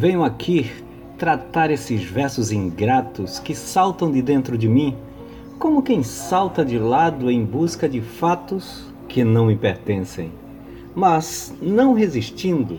Venho 0.00 0.22
aqui 0.22 0.70
tratar 1.18 1.72
esses 1.72 2.04
versos 2.04 2.52
ingratos 2.52 3.40
que 3.40 3.52
saltam 3.52 4.12
de 4.12 4.22
dentro 4.22 4.56
de 4.56 4.68
mim, 4.68 4.94
como 5.58 5.82
quem 5.82 6.04
salta 6.04 6.64
de 6.64 6.78
lado 6.78 7.28
em 7.28 7.44
busca 7.44 7.88
de 7.88 8.00
fatos 8.00 8.86
que 9.08 9.24
não 9.24 9.46
me 9.46 9.56
pertencem. 9.56 10.30
Mas, 10.94 11.52
não 11.60 11.94
resistindo, 11.94 12.78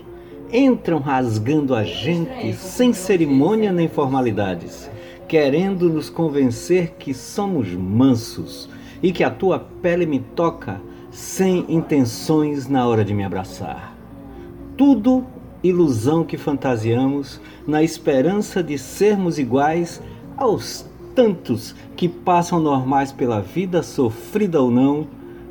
entram 0.50 0.98
rasgando 0.98 1.74
a 1.74 1.84
gente 1.84 2.54
sem 2.54 2.94
cerimônia 2.94 3.70
nem 3.70 3.86
formalidades, 3.86 4.90
querendo 5.28 5.90
nos 5.90 6.08
convencer 6.08 6.94
que 6.98 7.12
somos 7.12 7.68
mansos 7.74 8.66
e 9.02 9.12
que 9.12 9.22
a 9.22 9.30
tua 9.30 9.58
pele 9.58 10.06
me 10.06 10.20
toca 10.20 10.80
sem 11.10 11.66
intenções 11.68 12.66
na 12.66 12.88
hora 12.88 13.04
de 13.04 13.12
me 13.12 13.24
abraçar. 13.24 13.94
Tudo 14.74 15.26
ilusão 15.62 16.24
que 16.24 16.36
fantasiamos 16.36 17.40
na 17.66 17.82
esperança 17.82 18.62
de 18.62 18.78
sermos 18.78 19.38
iguais 19.38 20.00
aos 20.36 20.86
tantos 21.14 21.74
que 21.96 22.08
passam 22.08 22.60
normais 22.60 23.12
pela 23.12 23.40
vida, 23.40 23.82
sofrida 23.82 24.60
ou 24.60 24.70
não, 24.70 25.06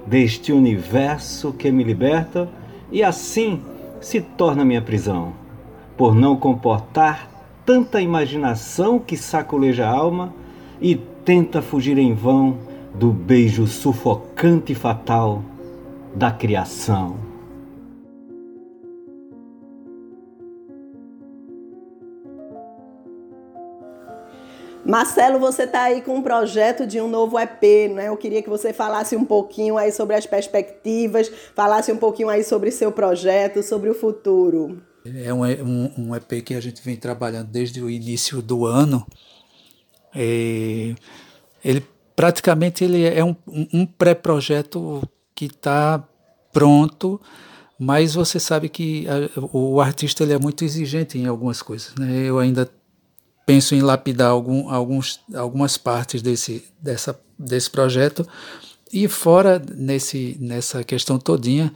deste 0.05 0.51
universo 0.51 1.53
que 1.53 1.71
me 1.71 1.83
liberta 1.83 2.49
e 2.91 3.03
assim 3.03 3.61
se 4.01 4.21
torna 4.21 4.65
minha 4.65 4.81
prisão, 4.81 5.33
por 5.95 6.15
não 6.15 6.35
comportar 6.35 7.29
tanta 7.65 8.01
imaginação 8.01 8.97
que 8.97 9.15
sacoleja 9.15 9.85
a 9.85 9.91
alma 9.91 10.33
e 10.81 10.95
tenta 10.95 11.61
fugir 11.61 11.97
em 11.99 12.13
vão 12.13 12.57
do 12.95 13.11
beijo 13.11 13.67
sufocante 13.67 14.71
e 14.71 14.75
fatal 14.75 15.43
da 16.15 16.31
criação. 16.31 17.28
Marcelo, 24.85 25.39
você 25.39 25.63
está 25.63 25.83
aí 25.83 26.01
com 26.01 26.15
um 26.15 26.21
projeto 26.21 26.87
de 26.87 26.99
um 27.01 27.07
novo 27.07 27.37
EP, 27.37 27.91
né? 27.93 28.07
Eu 28.07 28.17
queria 28.17 28.41
que 28.41 28.49
você 28.49 28.71
falasse 28.71 29.15
um 29.15 29.25
pouquinho 29.25 29.77
aí 29.77 29.91
sobre 29.91 30.15
as 30.15 30.25
perspectivas, 30.25 31.31
falasse 31.53 31.91
um 31.91 31.97
pouquinho 31.97 32.29
aí 32.29 32.43
sobre 32.43 32.71
seu 32.71 32.91
projeto, 32.91 33.61
sobre 33.61 33.89
o 33.89 33.93
futuro. 33.93 34.81
É 35.05 35.33
um, 35.33 35.43
um, 35.43 35.91
um 35.97 36.15
EP 36.15 36.43
que 36.43 36.53
a 36.53 36.61
gente 36.61 36.81
vem 36.81 36.95
trabalhando 36.95 37.47
desde 37.47 37.81
o 37.81 37.89
início 37.89 38.41
do 38.41 38.65
ano. 38.65 39.05
É, 40.15 40.95
ele 41.63 41.85
praticamente 42.15 42.83
ele 42.83 43.05
é 43.05 43.23
um, 43.23 43.35
um 43.73 43.85
pré-projeto 43.85 45.01
que 45.33 45.45
está 45.45 46.03
pronto, 46.51 47.19
mas 47.77 48.13
você 48.13 48.39
sabe 48.39 48.67
que 48.69 49.07
a, 49.07 49.39
o 49.53 49.79
artista 49.79 50.23
ele 50.23 50.33
é 50.33 50.39
muito 50.39 50.65
exigente 50.65 51.17
em 51.17 51.27
algumas 51.27 51.61
coisas. 51.61 51.95
Né? 51.95 52.25
Eu 52.25 52.39
ainda 52.39 52.69
penso 53.49 53.73
em 53.73 53.81
lapidar 53.81 54.29
algum, 54.29 54.69
alguns, 54.69 55.21
algumas 55.33 55.75
partes 55.75 56.21
desse, 56.21 56.63
dessa, 56.79 57.19
desse 57.37 57.67
projeto. 57.67 58.23
E 58.93 59.07
fora 59.07 59.59
nesse, 59.75 60.37
nessa 60.39 60.83
questão 60.83 61.17
todinha, 61.17 61.73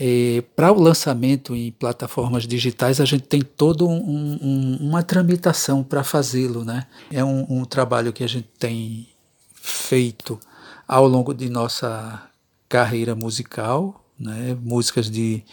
é, 0.00 0.42
para 0.56 0.72
o 0.72 0.80
lançamento 0.80 1.54
em 1.54 1.70
plataformas 1.70 2.46
digitais, 2.46 3.02
a 3.02 3.04
gente 3.04 3.24
tem 3.24 3.42
toda 3.42 3.84
um, 3.84 3.92
um, 3.92 4.78
uma 4.80 5.02
tramitação 5.02 5.84
para 5.84 6.02
fazê-lo. 6.02 6.64
Né? 6.64 6.86
É 7.12 7.22
um, 7.22 7.44
um, 7.50 7.64
trabalho 7.66 8.10
que 8.10 8.24
a 8.24 8.26
gente 8.26 8.48
tem 8.58 9.06
feito 9.52 10.40
ao 10.88 11.06
longo 11.06 11.34
de 11.34 11.50
nossa 11.50 12.30
carreira 12.66 13.14
musical, 13.14 14.02
né? 14.18 14.56
músicas 14.58 15.10
de, 15.10 15.44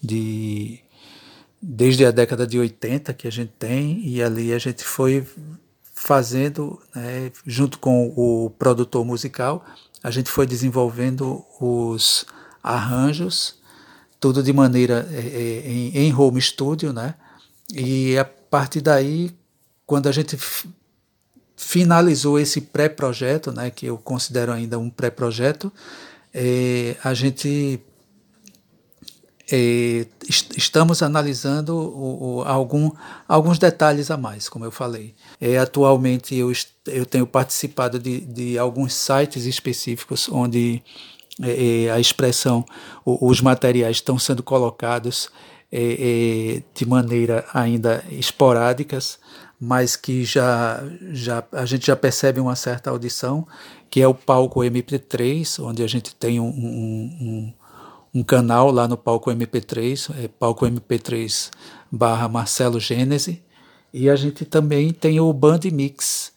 de 0.00 0.78
desde 1.60 2.04
a 2.06 2.10
década 2.10 2.46
de 2.46 2.58
80 2.58 3.12
que 3.12 3.28
a 3.28 3.32
gente 3.32 3.52
tem, 3.58 4.00
e 4.06 4.22
ali 4.22 4.52
a 4.52 4.58
gente 4.58 4.82
foi 4.84 5.26
fazendo, 5.94 6.80
né, 6.94 7.30
junto 7.46 7.78
com 7.78 8.12
o 8.16 8.50
produtor 8.58 9.04
musical, 9.04 9.64
a 10.02 10.10
gente 10.10 10.30
foi 10.30 10.46
desenvolvendo 10.46 11.44
os 11.60 12.24
arranjos, 12.62 13.58
tudo 14.18 14.42
de 14.42 14.52
maneira 14.52 15.06
é, 15.10 15.18
é 15.18 15.70
em, 15.70 15.96
em 15.96 16.14
home 16.14 16.40
studio, 16.40 16.92
né? 16.92 17.14
E 17.74 18.16
a 18.18 18.24
partir 18.24 18.80
daí, 18.80 19.30
quando 19.86 20.08
a 20.08 20.12
gente 20.12 20.38
finalizou 21.56 22.38
esse 22.38 22.62
pré-projeto, 22.62 23.52
né, 23.52 23.70
que 23.70 23.86
eu 23.86 23.98
considero 23.98 24.52
ainda 24.52 24.78
um 24.78 24.88
pré-projeto, 24.88 25.70
é, 26.32 26.96
a 27.04 27.12
gente 27.12 27.80
é, 29.52 30.06
estamos 30.56 31.02
analisando 31.02 31.76
o, 31.76 32.38
o, 32.38 32.42
algum, 32.42 32.90
alguns 33.26 33.58
detalhes 33.58 34.10
a 34.10 34.16
mais, 34.16 34.48
como 34.48 34.64
eu 34.64 34.70
falei. 34.70 35.14
É, 35.40 35.58
atualmente 35.58 36.36
eu, 36.36 36.52
eu 36.86 37.04
tenho 37.04 37.26
participado 37.26 37.98
de, 37.98 38.20
de 38.20 38.58
alguns 38.58 38.94
sites 38.94 39.46
específicos 39.46 40.28
onde 40.30 40.82
é, 41.42 41.84
é 41.84 41.90
a 41.90 41.98
expressão, 41.98 42.64
o, 43.04 43.28
os 43.28 43.40
materiais 43.40 43.96
estão 43.96 44.18
sendo 44.18 44.42
colocados 44.42 45.28
é, 45.72 46.58
é, 46.58 46.62
de 46.74 46.86
maneira 46.86 47.44
ainda 47.52 48.04
esporádicas, 48.10 49.18
mas 49.60 49.96
que 49.96 50.24
já, 50.24 50.82
já 51.12 51.44
a 51.52 51.66
gente 51.66 51.86
já 51.86 51.96
percebe 51.96 52.40
uma 52.40 52.56
certa 52.56 52.90
audição, 52.90 53.46
que 53.90 54.00
é 54.00 54.06
o 54.06 54.14
palco 54.14 54.60
MP3, 54.60 55.62
onde 55.62 55.82
a 55.82 55.86
gente 55.86 56.14
tem 56.14 56.38
um, 56.38 56.46
um, 56.46 57.16
um 57.20 57.52
um 58.14 58.22
canal 58.22 58.70
lá 58.70 58.88
no 58.88 58.96
Palco 58.96 59.30
MP3, 59.30 60.24
é 60.24 60.28
Palco 60.28 60.66
MP3 60.66 61.50
barra 61.90 62.28
Marcelo 62.28 62.80
Gênese, 62.80 63.42
e 63.92 64.08
a 64.08 64.16
gente 64.16 64.44
também 64.44 64.92
tem 64.92 65.20
o 65.20 65.32
Band 65.32 65.60
Mix 65.72 66.32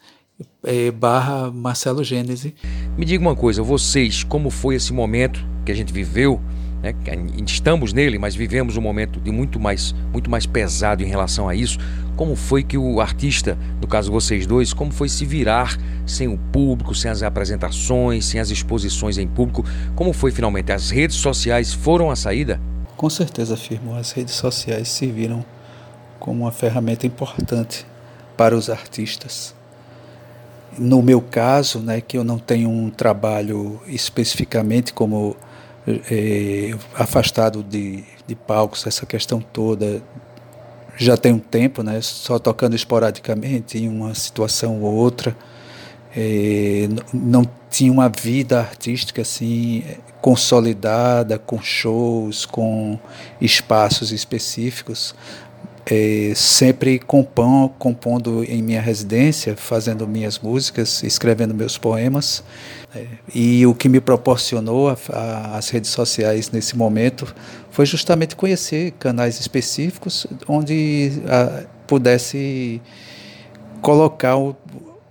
é, 0.63 0.91
barra 0.91 1.51
Marcelo 1.51 2.03
Gênese. 2.03 2.55
Me 2.97 3.05
diga 3.05 3.21
uma 3.21 3.35
coisa, 3.35 3.61
vocês, 3.61 4.23
como 4.23 4.49
foi 4.49 4.75
esse 4.75 4.91
momento 4.91 5.45
que 5.65 5.71
a 5.71 5.75
gente 5.75 5.93
viveu 5.93 6.41
né? 6.83 6.93
Estamos 7.47 7.93
nele, 7.93 8.19
mas 8.19 8.35
vivemos 8.35 8.75
um 8.75 8.81
momento 8.81 9.19
de 9.21 9.31
muito 9.31 9.57
mais, 9.57 9.95
muito 10.11 10.29
mais 10.29 10.45
pesado 10.45 11.01
em 11.01 11.05
relação 11.05 11.47
a 11.47 11.55
isso. 11.55 11.79
Como 12.15 12.35
foi 12.35 12.63
que 12.63 12.77
o 12.77 13.01
artista, 13.01 13.57
no 13.81 13.87
caso 13.87 14.11
vocês 14.11 14.45
dois, 14.45 14.73
como 14.73 14.91
foi 14.91 15.09
se 15.09 15.25
virar 15.25 15.77
sem 16.05 16.27
o 16.27 16.37
público, 16.37 16.93
sem 16.93 17.09
as 17.09 17.23
apresentações, 17.23 18.25
sem 18.25 18.39
as 18.39 18.49
exposições 18.49 19.17
em 19.17 19.27
público? 19.27 19.65
Como 19.95 20.13
foi 20.13 20.31
finalmente? 20.31 20.71
As 20.71 20.89
redes 20.89 21.15
sociais 21.17 21.73
foram 21.73 22.11
a 22.11 22.15
saída? 22.15 22.59
Com 22.95 23.09
certeza, 23.09 23.55
afirmo. 23.55 23.95
As 23.95 24.11
redes 24.11 24.35
sociais 24.35 24.89
serviram 24.89 25.43
como 26.19 26.43
uma 26.43 26.51
ferramenta 26.51 27.07
importante 27.07 27.85
para 28.37 28.55
os 28.55 28.69
artistas. 28.69 29.55
No 30.77 31.01
meu 31.01 31.21
caso, 31.21 31.79
né, 31.79 31.99
que 31.99 32.17
eu 32.17 32.23
não 32.23 32.39
tenho 32.39 32.69
um 32.69 32.89
trabalho 32.89 33.81
especificamente 33.87 34.93
como 34.93 35.35
é, 35.87 36.75
afastado 36.95 37.61
de, 37.61 38.03
de 38.25 38.35
palcos, 38.35 38.87
essa 38.87 39.05
questão 39.05 39.41
toda 39.41 40.01
já 40.97 41.17
tem 41.17 41.33
um 41.33 41.39
tempo, 41.39 41.83
né? 41.83 41.99
Só 42.01 42.37
tocando 42.39 42.75
esporadicamente 42.75 43.77
em 43.77 43.87
uma 43.87 44.13
situação 44.13 44.81
ou 44.81 44.93
outra, 44.93 45.35
é, 46.15 46.87
não 47.13 47.47
tinha 47.69 47.91
uma 47.91 48.07
vida 48.07 48.59
artística 48.59 49.21
assim 49.21 49.83
consolidada, 50.21 51.37
com 51.37 51.61
shows, 51.61 52.45
com 52.45 52.97
espaços 53.41 54.11
específicos, 54.11 55.13
é, 55.85 56.31
sempre 56.33 56.97
compom, 56.97 57.67
compondo 57.77 58.43
em 58.45 58.61
minha 58.61 58.81
residência, 58.81 59.55
fazendo 59.57 60.07
minhas 60.07 60.39
músicas, 60.39 61.03
escrevendo 61.03 61.53
meus 61.53 61.77
poemas. 61.77 62.43
É, 62.95 63.05
e 63.33 63.65
o 63.65 63.73
que 63.73 63.89
me 63.89 63.99
proporcionou 63.99 64.89
a, 64.89 64.97
a, 65.11 65.57
as 65.57 65.69
redes 65.69 65.89
sociais 65.89 66.51
nesse 66.51 66.77
momento 66.77 67.35
foi 67.73 67.87
justamente 67.87 68.35
conhecer 68.35 68.91
canais 68.99 69.39
específicos 69.39 70.27
onde 70.47 71.11
a, 71.27 71.63
pudesse 71.87 72.79
colocar 73.81 74.37
o, 74.37 74.55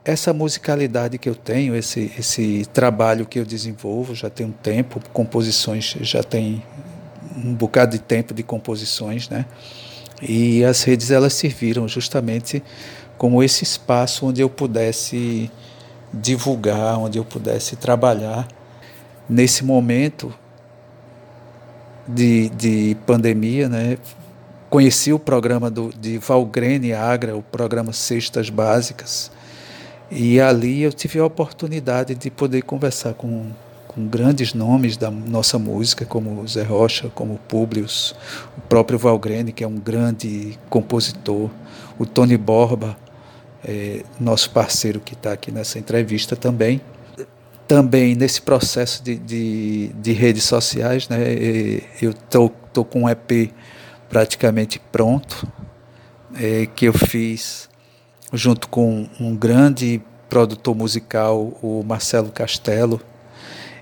essa 0.05 0.33
musicalidade 0.33 1.19
que 1.19 1.29
eu 1.29 1.35
tenho, 1.35 1.75
esse, 1.75 2.13
esse 2.17 2.65
trabalho 2.73 3.27
que 3.27 3.41
eu 3.41 3.45
desenvolvo, 3.45 4.15
já 4.15 4.31
tem 4.31 4.47
um 4.47 4.53
tempo, 4.53 5.01
composições, 5.13 5.97
já 6.03 6.23
tem 6.23 6.63
um 7.37 7.53
bocado 7.53 7.97
de 7.97 7.99
tempo 7.99 8.33
de 8.33 8.45
composições, 8.45 9.29
né? 9.29 9.45
E 10.23 10.65
as 10.65 10.85
redes 10.85 11.11
elas 11.11 11.33
serviram 11.33 11.89
justamente 11.89 12.63
como 13.19 13.43
esse 13.43 13.65
espaço 13.65 14.25
onde 14.25 14.41
eu 14.41 14.49
pudesse 14.49 15.51
divulgar, 16.15 16.97
onde 16.97 17.19
eu 17.19 17.25
pudesse 17.25 17.75
trabalhar 17.75 18.47
nesse 19.29 19.65
momento 19.65 20.33
de, 22.07 22.49
de 22.51 22.97
pandemia, 23.07 23.69
né? 23.69 23.99
Conheci 24.69 25.13
o 25.13 25.19
programa 25.19 25.71
do, 25.71 25.91
de 25.91 26.19
Valgrene 26.19 26.93
Agra, 26.93 27.37
o 27.37 27.43
programa 27.43 27.93
Cestas 27.93 28.49
Básicas, 28.49 29.31
e 30.11 30.41
ali 30.41 30.83
eu 30.83 30.93
tive 30.93 31.19
a 31.19 31.25
oportunidade 31.25 32.15
de 32.15 32.31
poder 32.31 32.63
conversar 32.63 33.15
com, 33.15 33.51
com 33.89 34.07
grandes 34.07 34.55
nomes 34.55 34.97
da 34.97 35.11
nossa 35.11 35.59
música, 35.59 36.05
como 36.05 36.47
Zé 36.47 36.63
Rocha, 36.63 37.11
como 37.15 37.39
Publius, 37.49 38.15
o 38.57 38.61
próprio 38.63 38.99
Valgrene, 38.99 39.53
que 39.53 39.65
é 39.65 39.67
um 39.67 39.79
grande 39.79 40.59
compositor, 40.69 41.51
o 41.99 42.07
Tony 42.07 42.37
Borba, 42.37 42.97
é, 43.65 44.03
nosso 44.19 44.51
parceiro 44.51 45.01
que 45.01 45.15
está 45.15 45.33
aqui 45.33 45.51
nessa 45.53 45.79
entrevista 45.79 46.35
também. 46.35 46.81
Também 47.73 48.15
nesse 48.15 48.43
processo 48.43 49.03
de, 49.03 49.17
de, 49.17 49.89
de 49.95 50.13
redes 50.13 50.45
sociais, 50.45 51.09
né, 51.09 51.19
eu 52.03 52.11
estou 52.11 52.51
com 52.85 53.05
um 53.05 53.09
EP 53.09 53.51
praticamente 54.11 54.79
pronto, 54.79 55.51
é, 56.35 56.67
que 56.67 56.85
eu 56.85 56.93
fiz 56.93 57.71
junto 58.31 58.69
com 58.69 59.09
um 59.19 59.35
grande 59.35 60.03
produtor 60.29 60.75
musical, 60.75 61.59
o 61.63 61.83
Marcelo 61.83 62.31
Castelo, 62.31 63.01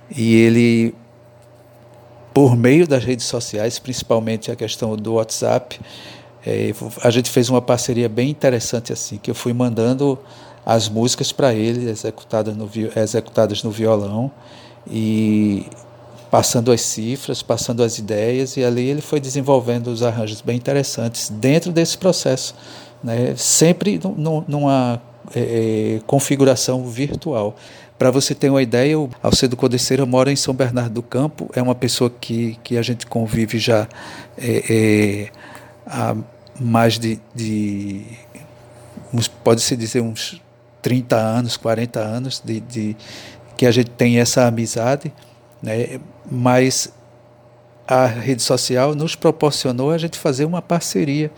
e 0.09 0.36
ele, 0.36 0.95
por 2.32 2.57
meio 2.57 2.86
das 2.86 3.03
redes 3.03 3.26
sociais, 3.26 3.80
principalmente 3.80 4.53
a 4.53 4.55
questão 4.55 4.95
do 4.95 5.14
WhatsApp, 5.14 5.80
é, 6.47 6.72
a 7.03 7.11
gente 7.11 7.28
fez 7.28 7.51
uma 7.51 7.61
parceria 7.61 8.09
bem 8.09 8.30
interessante 8.30 8.93
assim, 8.93 9.18
que 9.18 9.28
eu 9.28 9.34
fui 9.34 9.53
mandando 9.53 10.16
as 10.71 10.89
músicas 10.89 11.33
para 11.33 11.53
ele, 11.53 11.91
executadas 11.91 12.57
no, 12.57 12.71
executadas 12.95 13.64
no 13.64 13.73
violão, 13.73 14.31
e 14.89 15.66
passando 16.31 16.71
as 16.71 16.81
cifras, 16.81 17.43
passando 17.43 17.83
as 17.83 17.99
ideias, 17.99 18.57
e 18.57 18.62
ali 18.62 18.89
ele 18.89 19.01
foi 19.01 19.18
desenvolvendo 19.18 19.89
os 19.89 20.01
arranjos 20.01 20.41
bem 20.41 20.57
interessantes 20.57 21.29
dentro 21.29 21.73
desse 21.73 21.99
processo, 21.99 22.55
né? 23.03 23.35
sempre 23.37 24.01
numa 24.47 25.03
é, 25.35 25.41
é, 25.97 26.01
configuração 26.07 26.87
virtual. 26.87 27.57
Para 27.99 28.12
você 28.12 28.33
ter 28.33 28.49
uma 28.49 28.62
ideia, 28.62 28.97
o 28.97 29.11
Alcedo 29.21 29.57
Codeceira 29.57 30.07
mora 30.07 30.31
em 30.31 30.37
São 30.37 30.55
Bernardo 30.55 30.95
do 30.95 31.03
Campo, 31.03 31.51
é 31.53 31.61
uma 31.61 31.75
pessoa 31.75 32.09
que, 32.09 32.57
que 32.62 32.79
a 32.79 32.83
gente 32.83 33.07
convive 33.07 33.59
já 33.59 33.89
é, 34.39 34.62
é, 34.71 35.29
há 35.85 36.14
mais 36.61 36.97
de, 36.97 37.18
de 37.35 38.05
pode-se 39.43 39.77
dizer, 39.77 40.01
uns 40.01 40.41
30 40.83 41.16
anos, 41.16 41.57
40 41.57 42.01
anos 42.01 42.43
de, 42.45 42.61
de, 42.61 42.97
que 43.57 43.66
a 43.66 43.70
gente 43.70 43.91
tem 43.91 44.18
essa 44.18 44.47
amizade, 44.47 45.12
né? 45.62 46.01
mas 46.31 46.93
a 47.87 48.07
rede 48.07 48.43
social 48.43 48.95
nos 48.95 49.14
proporcionou 49.16 49.91
a 49.91 49.99
gente 49.99 50.18
fazer 50.18 50.45
uma 50.45 50.62
parceria 50.62 51.31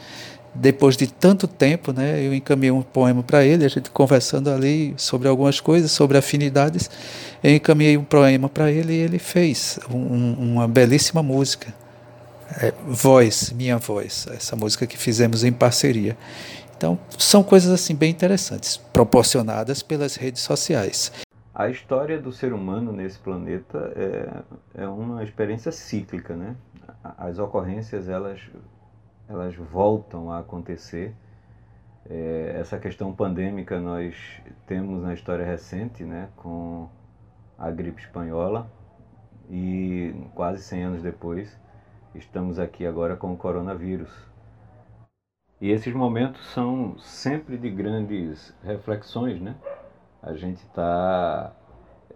depois 0.55 0.97
de 0.97 1.07
tanto 1.07 1.47
tempo, 1.47 1.93
né, 1.93 2.24
eu 2.24 2.34
encaminhei 2.34 2.70
um 2.70 2.82
poema 2.82 3.22
para 3.22 3.45
ele, 3.45 3.64
a 3.64 3.68
gente 3.68 3.90
conversando 3.90 4.51
ali 4.51 4.93
sobre 4.99 5.26
algumas 5.26 5.61
coisas, 5.61 5.90
sobre 5.90 6.18
afinidades, 6.18 6.90
eu 7.43 7.55
encaminhei 7.55 7.97
um 7.97 8.05
poema 8.05 8.49
para 8.49 8.70
ele 8.70 8.93
e 8.93 8.97
ele 8.97 9.18
fez 9.18 9.78
um, 9.90 10.32
uma 10.34 10.68
belíssima 10.68 11.22
música. 11.22 11.72
É, 12.61 12.70
voz, 12.86 13.51
minha 13.57 13.78
voz, 13.78 14.26
essa 14.30 14.55
música 14.55 14.86
que 14.86 14.99
fizemos 14.99 15.43
em 15.43 15.53
parceria. 15.53 16.18
Então, 16.83 16.99
são 17.16 17.45
coisas 17.45 17.70
assim 17.70 17.95
bem 17.95 18.11
interessantes, 18.11 18.76
proporcionadas 18.76 19.85
pelas 19.85 20.16
redes 20.16 20.43
sociais. 20.43 21.12
A 21.55 21.68
história 21.68 22.20
do 22.20 22.33
ser 22.33 22.53
humano 22.53 22.91
nesse 22.91 23.20
planeta 23.20 23.93
é, 23.95 24.83
é 24.83 24.89
uma 24.89 25.22
experiência 25.22 25.70
cíclica, 25.70 26.35
né? 26.35 26.57
As 27.16 27.39
ocorrências, 27.39 28.09
elas 28.09 28.41
elas 29.28 29.55
voltam 29.55 30.33
a 30.33 30.41
acontecer. 30.41 31.14
É, 32.11 32.57
essa 32.59 32.76
questão 32.80 33.14
pandêmica 33.14 33.78
nós 33.78 34.16
temos 34.66 35.05
na 35.05 35.14
história 35.14 35.47
recente, 35.47 36.03
né, 36.03 36.30
com 36.35 36.89
a 37.57 37.70
gripe 37.70 38.03
espanhola 38.03 38.68
e 39.49 40.12
quase 40.35 40.61
100 40.64 40.83
anos 40.83 41.03
depois 41.03 41.57
estamos 42.12 42.59
aqui 42.59 42.85
agora 42.85 43.14
com 43.14 43.33
o 43.33 43.37
coronavírus. 43.37 44.32
E 45.62 45.70
esses 45.70 45.94
momentos 45.94 46.44
são 46.46 46.98
sempre 46.98 47.56
de 47.56 47.70
grandes 47.70 48.52
reflexões, 48.64 49.40
né? 49.40 49.54
A 50.20 50.34
gente 50.34 50.56
está 50.56 51.52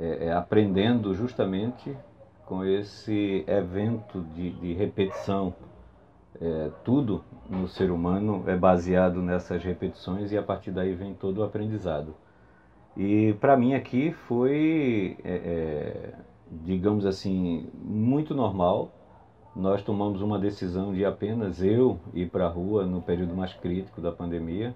é, 0.00 0.26
é, 0.26 0.32
aprendendo 0.32 1.14
justamente 1.14 1.96
com 2.44 2.64
esse 2.64 3.44
evento 3.46 4.20
de, 4.34 4.50
de 4.50 4.72
repetição 4.72 5.54
é, 6.40 6.72
tudo 6.82 7.22
no 7.48 7.68
ser 7.68 7.92
humano 7.92 8.42
é 8.48 8.56
baseado 8.56 9.22
nessas 9.22 9.62
repetições 9.62 10.32
e 10.32 10.36
a 10.36 10.42
partir 10.42 10.72
daí 10.72 10.92
vem 10.92 11.14
todo 11.14 11.38
o 11.38 11.44
aprendizado. 11.44 12.16
E 12.96 13.32
para 13.34 13.56
mim 13.56 13.74
aqui 13.74 14.10
foi, 14.26 15.18
é, 15.22 15.34
é, 15.34 16.14
digamos 16.50 17.06
assim, 17.06 17.70
muito 17.74 18.34
normal. 18.34 18.90
Nós 19.56 19.82
tomamos 19.82 20.20
uma 20.20 20.38
decisão 20.38 20.92
de 20.92 21.04
apenas 21.04 21.62
eu 21.62 21.98
ir 22.12 22.28
para 22.30 22.44
a 22.44 22.48
rua 22.48 22.84
no 22.84 23.00
período 23.00 23.34
mais 23.34 23.54
crítico 23.54 24.02
da 24.02 24.12
pandemia, 24.12 24.74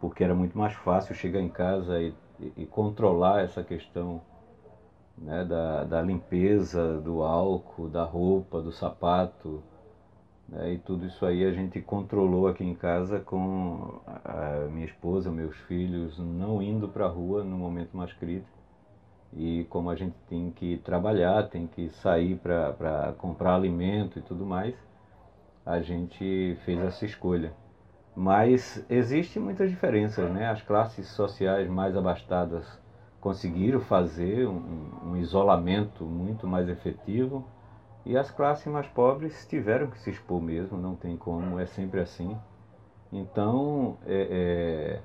porque 0.00 0.22
era 0.22 0.34
muito 0.34 0.56
mais 0.56 0.72
fácil 0.72 1.16
chegar 1.16 1.40
em 1.40 1.48
casa 1.48 2.00
e, 2.00 2.14
e 2.56 2.64
controlar 2.64 3.42
essa 3.42 3.62
questão 3.64 4.20
né, 5.18 5.44
da, 5.44 5.84
da 5.84 6.00
limpeza, 6.00 7.00
do 7.00 7.22
álcool, 7.22 7.88
da 7.88 8.04
roupa, 8.04 8.62
do 8.62 8.70
sapato, 8.70 9.60
né? 10.48 10.74
E 10.74 10.78
tudo 10.78 11.06
isso 11.06 11.26
aí 11.26 11.44
a 11.44 11.52
gente 11.52 11.80
controlou 11.80 12.46
aqui 12.46 12.64
em 12.64 12.74
casa 12.74 13.20
com 13.20 14.00
a 14.24 14.68
minha 14.70 14.86
esposa, 14.86 15.30
meus 15.30 15.56
filhos, 15.56 16.18
não 16.18 16.62
indo 16.62 16.88
para 16.88 17.06
a 17.06 17.08
rua 17.08 17.44
no 17.44 17.56
momento 17.58 17.96
mais 17.96 18.12
crítico. 18.12 18.59
E 19.32 19.64
como 19.70 19.90
a 19.90 19.94
gente 19.94 20.14
tem 20.28 20.50
que 20.50 20.78
trabalhar, 20.78 21.48
tem 21.48 21.66
que 21.66 21.88
sair 21.88 22.36
para 22.36 23.14
comprar 23.18 23.54
alimento 23.54 24.18
e 24.18 24.22
tudo 24.22 24.44
mais, 24.44 24.74
a 25.64 25.80
gente 25.80 26.56
fez 26.64 26.80
essa 26.80 27.04
escolha. 27.04 27.52
Mas 28.14 28.84
existem 28.90 29.40
muitas 29.40 29.70
diferenças, 29.70 30.30
né? 30.30 30.50
As 30.50 30.62
classes 30.62 31.06
sociais 31.08 31.68
mais 31.68 31.96
abastadas 31.96 32.66
conseguiram 33.20 33.80
fazer 33.80 34.48
um, 34.48 34.90
um 35.04 35.16
isolamento 35.16 36.04
muito 36.04 36.46
mais 36.46 36.68
efetivo 36.68 37.44
e 38.04 38.16
as 38.16 38.30
classes 38.30 38.66
mais 38.66 38.86
pobres 38.88 39.46
tiveram 39.46 39.88
que 39.88 39.98
se 39.98 40.10
expor 40.10 40.40
mesmo, 40.40 40.78
não 40.78 40.96
tem 40.96 41.16
como, 41.16 41.58
é 41.58 41.66
sempre 41.66 42.00
assim. 42.00 42.36
Então, 43.12 43.96
é, 44.06 44.28
é, 44.30 45.00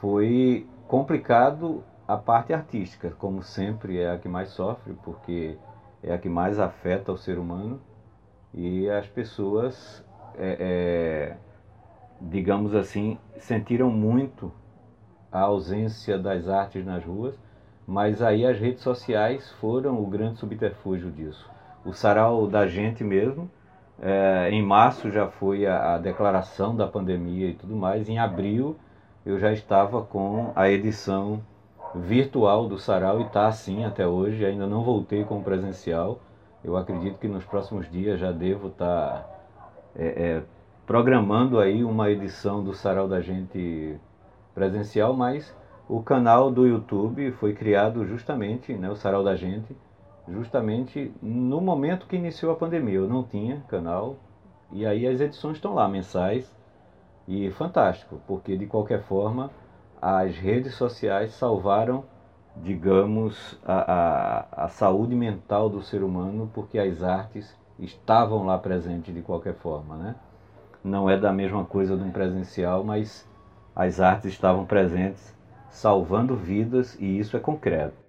foi 0.00 0.66
complicado 0.86 1.82
a 2.12 2.16
parte 2.16 2.52
artística, 2.52 3.10
como 3.18 3.42
sempre 3.42 4.00
é 4.00 4.10
a 4.10 4.18
que 4.18 4.28
mais 4.28 4.50
sofre, 4.50 4.94
porque 5.02 5.56
é 6.02 6.12
a 6.12 6.18
que 6.18 6.28
mais 6.28 6.58
afeta 6.58 7.12
o 7.12 7.18
ser 7.18 7.38
humano. 7.38 7.80
E 8.54 8.88
as 8.90 9.06
pessoas, 9.06 10.04
é, 10.36 10.56
é 10.60 11.36
digamos 12.20 12.74
assim, 12.74 13.18
sentiram 13.38 13.90
muito 13.90 14.52
a 15.30 15.40
ausência 15.40 16.18
das 16.18 16.48
artes 16.48 16.84
nas 16.84 17.04
ruas, 17.04 17.34
mas 17.86 18.22
aí 18.22 18.46
as 18.46 18.58
redes 18.58 18.82
sociais 18.82 19.50
foram 19.52 20.00
o 20.00 20.06
grande 20.06 20.38
subterfúgio 20.38 21.10
disso 21.10 21.50
o 21.84 21.92
sarau 21.92 22.46
da 22.46 22.66
gente 22.66 23.02
mesmo. 23.04 23.50
É, 24.00 24.48
em 24.50 24.62
março 24.62 25.10
já 25.10 25.28
foi 25.28 25.66
a, 25.66 25.94
a, 25.94 25.98
declaração 25.98 26.74
da 26.74 26.86
pandemia 26.86 27.48
e 27.48 27.54
tudo 27.54 27.74
mais. 27.74 28.08
Em 28.08 28.18
abril 28.18 28.76
eu 29.24 29.38
já 29.38 29.52
estava 29.52 30.02
com 30.02 30.52
a 30.56 30.68
edição 30.68 31.40
virtual 31.94 32.68
do 32.68 32.78
sarau 32.78 33.20
e 33.20 33.24
está 33.24 33.46
assim 33.46 33.84
até 33.84 34.06
hoje. 34.06 34.44
Ainda 34.44 34.66
não 34.66 34.82
voltei 34.82 35.24
com 35.24 35.38
o 35.38 35.42
presencial. 35.42 36.20
Eu 36.64 36.76
acredito 36.76 37.18
que 37.18 37.28
nos 37.28 37.44
próximos 37.44 37.90
dias 37.90 38.20
já 38.20 38.30
devo 38.30 38.68
estar 38.68 38.86
tá, 38.86 39.26
é, 39.96 40.06
é, 40.06 40.42
programando 40.86 41.58
aí 41.58 41.82
uma 41.82 42.10
edição 42.10 42.62
do 42.62 42.72
sarau 42.72 43.08
da 43.08 43.20
gente 43.20 43.98
presencial, 44.54 45.14
mas 45.14 45.54
o 45.88 46.02
canal 46.02 46.50
do 46.50 46.66
YouTube 46.66 47.32
foi 47.32 47.52
criado 47.52 48.06
justamente, 48.06 48.72
né, 48.74 48.90
o 48.90 48.96
sarau 48.96 49.24
da 49.24 49.34
gente 49.34 49.76
justamente 50.28 51.12
no 51.20 51.60
momento 51.60 52.06
que 52.06 52.16
iniciou 52.16 52.52
a 52.52 52.56
pandemia. 52.56 52.94
Eu 52.94 53.08
não 53.08 53.24
tinha 53.24 53.60
canal 53.68 54.16
e 54.70 54.86
aí 54.86 55.06
as 55.06 55.20
edições 55.20 55.56
estão 55.56 55.74
lá, 55.74 55.88
mensais, 55.88 56.50
e 57.26 57.50
fantástico, 57.52 58.20
porque 58.26 58.56
de 58.56 58.66
qualquer 58.66 59.02
forma 59.02 59.50
as 60.02 60.36
redes 60.36 60.74
sociais 60.74 61.30
salvaram, 61.34 62.04
digamos, 62.56 63.56
a, 63.64 64.46
a, 64.58 64.64
a 64.64 64.68
saúde 64.68 65.14
mental 65.14 65.70
do 65.70 65.80
ser 65.80 66.02
humano, 66.02 66.50
porque 66.52 66.76
as 66.76 67.04
artes 67.04 67.56
estavam 67.78 68.44
lá 68.44 68.58
presentes 68.58 69.14
de 69.14 69.22
qualquer 69.22 69.54
forma, 69.54 69.96
né? 69.96 70.16
Não 70.82 71.08
é 71.08 71.16
da 71.16 71.32
mesma 71.32 71.64
coisa 71.64 71.96
de 71.96 72.02
um 72.02 72.10
presencial, 72.10 72.82
mas 72.82 73.24
as 73.76 74.00
artes 74.00 74.32
estavam 74.32 74.66
presentes, 74.66 75.32
salvando 75.70 76.34
vidas, 76.34 76.96
e 76.98 77.20
isso 77.20 77.36
é 77.36 77.40
concreto. 77.40 78.01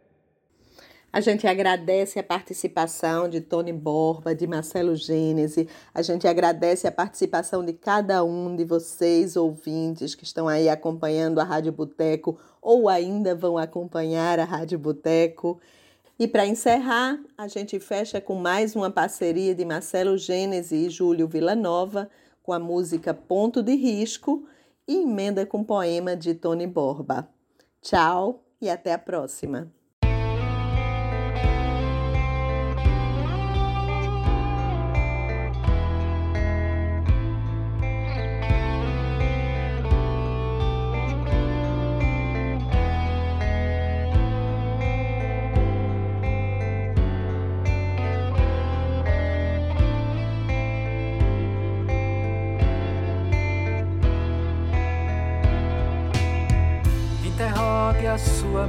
A 1.13 1.21
gente 1.21 1.45
agradece 1.45 2.17
a 2.17 2.23
participação 2.23 3.29
de 3.29 3.39
Tony 3.39 3.71
Borba, 3.71 4.33
de 4.33 4.47
Marcelo 4.47 4.95
Gênese, 4.95 5.69
a 5.93 6.01
gente 6.01 6.27
agradece 6.27 6.87
a 6.87 6.91
participação 6.91 7.63
de 7.63 7.71
cada 7.71 8.23
um 8.23 8.55
de 8.55 8.65
vocês, 8.65 9.35
ouvintes, 9.35 10.15
que 10.15 10.23
estão 10.23 10.47
aí 10.47 10.67
acompanhando 10.67 11.37
a 11.37 11.43
Rádio 11.43 11.71
Boteco 11.71 12.39
ou 12.59 12.89
ainda 12.89 13.35
vão 13.35 13.59
acompanhar 13.59 14.39
a 14.39 14.43
Rádio 14.43 14.79
Boteco. 14.79 15.61
E 16.17 16.27
para 16.27 16.47
encerrar, 16.47 17.19
a 17.37 17.47
gente 17.47 17.79
fecha 17.79 18.19
com 18.19 18.33
mais 18.33 18.75
uma 18.75 18.89
parceria 18.89 19.53
de 19.53 19.63
Marcelo 19.63 20.17
Gênese 20.17 20.87
e 20.87 20.89
Júlio 20.89 21.27
Villanova 21.27 22.09
com 22.41 22.51
a 22.51 22.57
música 22.57 23.13
Ponto 23.13 23.61
de 23.61 23.75
Risco 23.75 24.47
e 24.87 25.03
emenda 25.03 25.45
com 25.45 25.63
poema 25.63 26.15
de 26.15 26.33
Tony 26.33 26.65
Borba. 26.65 27.29
Tchau 27.83 28.43
e 28.59 28.67
até 28.67 28.93
a 28.93 28.97
próxima. 28.97 29.71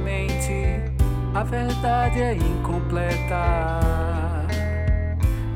Mente, 0.05 0.79
a 1.33 1.43
verdade 1.43 2.21
é 2.21 2.35
incompleta. 2.35 3.79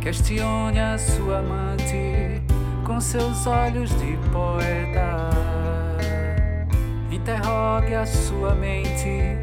Questione 0.01 0.79
a 0.79 0.97
sua 0.97 1.37
amante 1.37 2.41
com 2.83 2.99
seus 2.99 3.45
olhos 3.45 3.91
de 3.99 4.17
poeta. 4.31 5.29
Interrogue 7.11 7.93
a 7.93 8.05
sua 8.07 8.55
mente, 8.55 9.37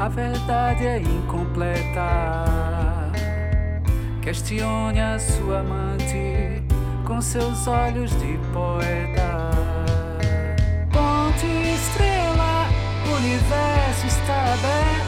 a 0.00 0.08
verdade 0.08 0.86
é 0.86 0.98
incompleta. 0.98 2.44
Questione 4.20 5.00
a 5.00 5.18
sua 5.20 5.60
amante 5.60 6.64
com 7.06 7.20
seus 7.20 7.68
olhos 7.68 8.10
de 8.20 8.36
poeta. 8.52 9.17
Universo 14.28 15.07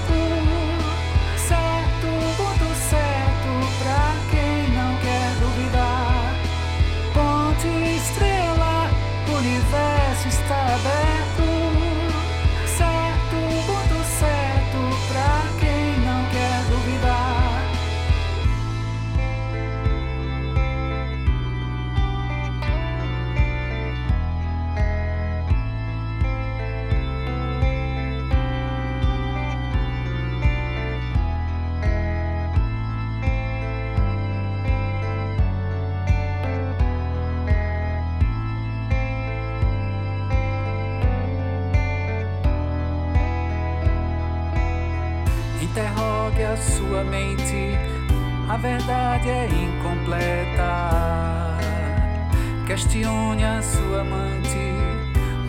Questione 52.82 53.44
a 53.44 53.60
sua 53.60 54.00
amante 54.00 54.56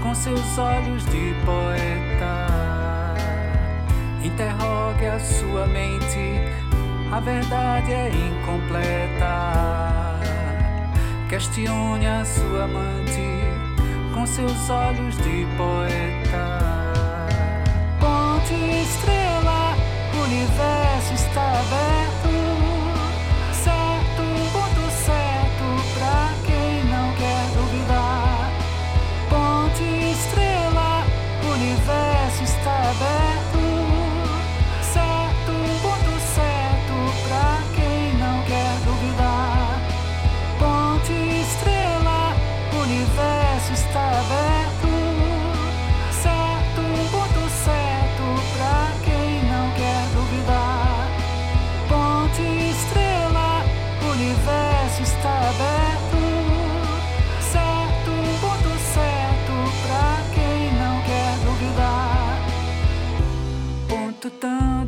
com 0.04 0.14
seus 0.14 0.58
olhos 0.58 1.06
de 1.06 1.34
poeta. 1.46 2.46
Interrogue 4.22 5.06
a 5.06 5.18
sua 5.18 5.66
mente, 5.66 6.42
a 7.10 7.22
verdade 7.22 7.94
é 7.94 8.10
incompleta. 8.10 10.20
Questione 11.30 12.06
a 12.06 12.26
sua 12.26 12.66
amante 12.66 13.24
com 14.14 14.26
seus 14.26 14.70
olhos 14.70 15.16
de 15.16 15.48
poeta. 15.56 16.51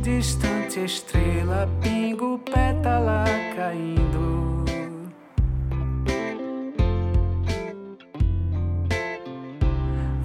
Distante, 0.04 0.84
estrela, 0.84 1.66
pingo, 1.80 2.38
pétala 2.38 3.24
caindo. 3.56 4.62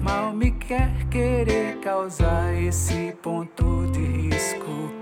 Mal 0.02 0.34
me 0.34 0.50
quer 0.50 1.06
querer 1.08 1.78
causar 1.78 2.54
esse 2.62 3.16
ponto 3.22 3.86
de 3.90 4.04
risco 4.04 4.92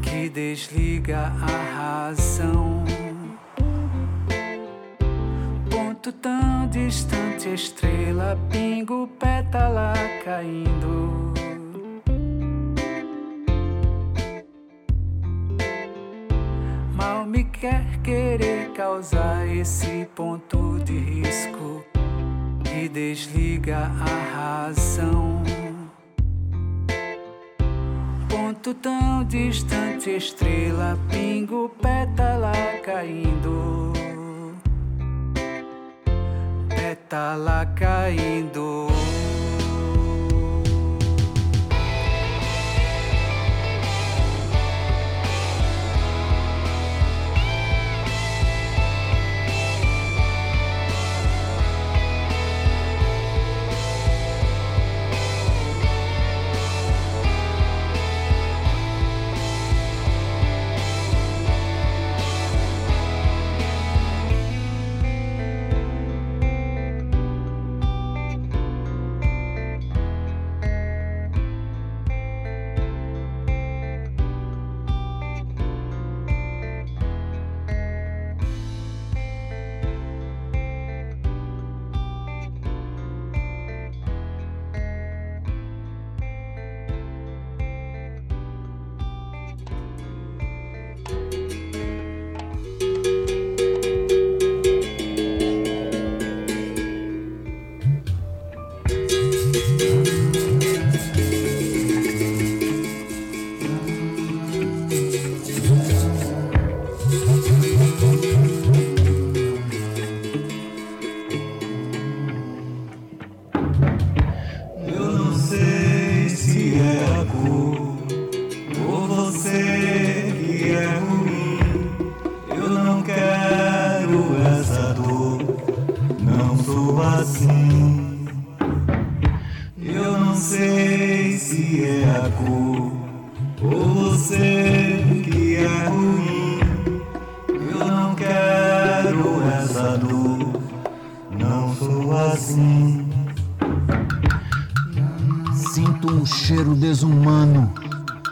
que 0.00 0.28
desliga 0.28 1.32
a 1.42 2.06
razão. 2.06 2.84
Ponto 5.68 6.12
tão 6.12 6.68
distante, 6.68 7.52
estrela, 7.52 8.38
pingo, 8.48 9.08
pétala 9.18 9.92
caindo. 10.24 11.34
Quer 17.64 17.98
querer 18.02 18.72
causar 18.74 19.48
esse 19.48 20.06
ponto 20.14 20.78
de 20.80 20.98
risco 20.98 21.82
que 22.62 22.90
desliga 22.90 23.78
a 23.78 24.66
razão. 24.66 25.42
Ponto 28.28 28.74
tão 28.74 29.24
distante, 29.24 30.10
estrela, 30.10 30.98
pingo, 31.08 31.70
pétala 31.80 32.52
caindo. 32.84 33.94
Pétala 36.68 37.64
caindo. 37.74 38.88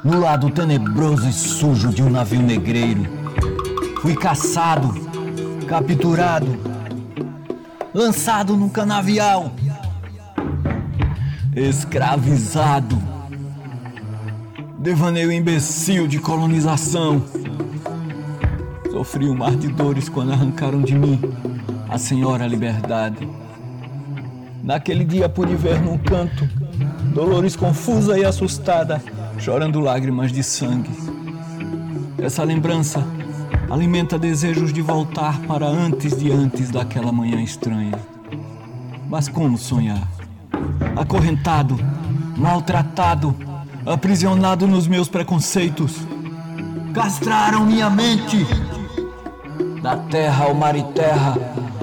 No 0.05 0.19
lado 0.19 0.51
tenebroso 0.51 1.29
e 1.29 1.33
sujo 1.33 1.91
de 1.91 2.03
um 2.03 2.11
navio 2.11 2.43
negreiro. 2.43 3.03
Fui 4.01 4.15
caçado, 4.15 4.93
capturado, 5.67 6.59
lançado 7.95 8.57
num 8.57 8.69
canavial, 8.69 9.53
escravizado. 11.55 13.01
Devaneio 14.79 15.31
imbecil 15.31 16.09
de 16.09 16.19
colonização. 16.19 17.23
Sofri 18.91 19.29
um 19.29 19.35
mar 19.35 19.55
de 19.55 19.69
dores 19.69 20.09
quando 20.09 20.33
arrancaram 20.33 20.83
de 20.83 20.95
mim 20.95 21.21
a 21.89 21.97
senhora 21.99 22.47
liberdade. 22.47 23.29
Naquele 24.63 25.05
dia 25.05 25.29
pude 25.29 25.55
ver 25.55 25.81
num 25.81 25.99
canto 25.99 26.49
Dolores 27.13 27.55
confusa 27.55 28.19
e 28.19 28.25
assustada, 28.25 29.03
chorando 29.43 29.81
lágrimas 29.81 30.31
de 30.31 30.41
sangue. 30.41 30.93
Essa 32.17 32.45
lembrança 32.45 33.05
alimenta 33.69 34.17
desejos 34.17 34.73
de 34.73 34.81
voltar 34.81 35.37
para 35.41 35.67
antes 35.67 36.17
de 36.17 36.31
antes 36.31 36.71
daquela 36.71 37.11
manhã 37.11 37.43
estranha. 37.43 37.99
Mas 39.09 39.27
como 39.27 39.59
sonhar? 39.59 40.07
Acorrentado, 40.95 41.77
maltratado, 42.37 43.35
aprisionado 43.85 44.69
nos 44.69 44.87
meus 44.87 45.09
preconceitos. 45.09 46.07
Castraram 46.95 47.67
minha 47.67 47.91
mente. 47.91 48.47
Da 49.83 49.97
terra 49.97 50.45
ao 50.45 50.55
mar 50.55 50.77
e 50.77 50.85
terra, 50.93 51.37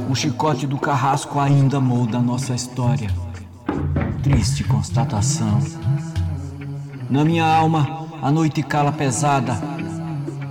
o 0.10 0.16
chicote 0.16 0.66
do 0.66 0.78
carrasco 0.78 1.38
ainda 1.38 1.82
molda 1.82 2.20
nossa 2.20 2.56
história. 2.56 3.10
Triste 4.24 4.64
constatação. 4.64 5.60
Na 7.10 7.26
minha 7.26 7.44
alma, 7.44 8.08
a 8.22 8.30
noite 8.30 8.62
cala 8.62 8.92
pesada, 8.92 9.60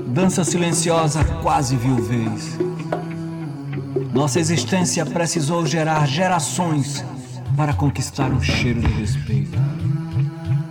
dança 0.09 0.43
silenciosa, 0.43 1.23
quase 1.41 1.77
viuvez. 1.77 2.59
Nossa 4.13 4.41
existência 4.41 5.07
precisou 5.07 5.65
gerar 5.65 6.05
gerações 6.09 7.05
para 7.57 7.73
conquistar 7.73 8.33
um 8.33 8.41
cheiro 8.41 8.81
de 8.81 8.89
respeito. 8.89 9.57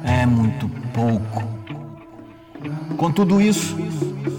É 0.03 0.25
muito 0.25 0.67
pouco. 0.93 1.41
Com 2.97 3.09
tudo 3.09 3.39
isso, 3.39 3.77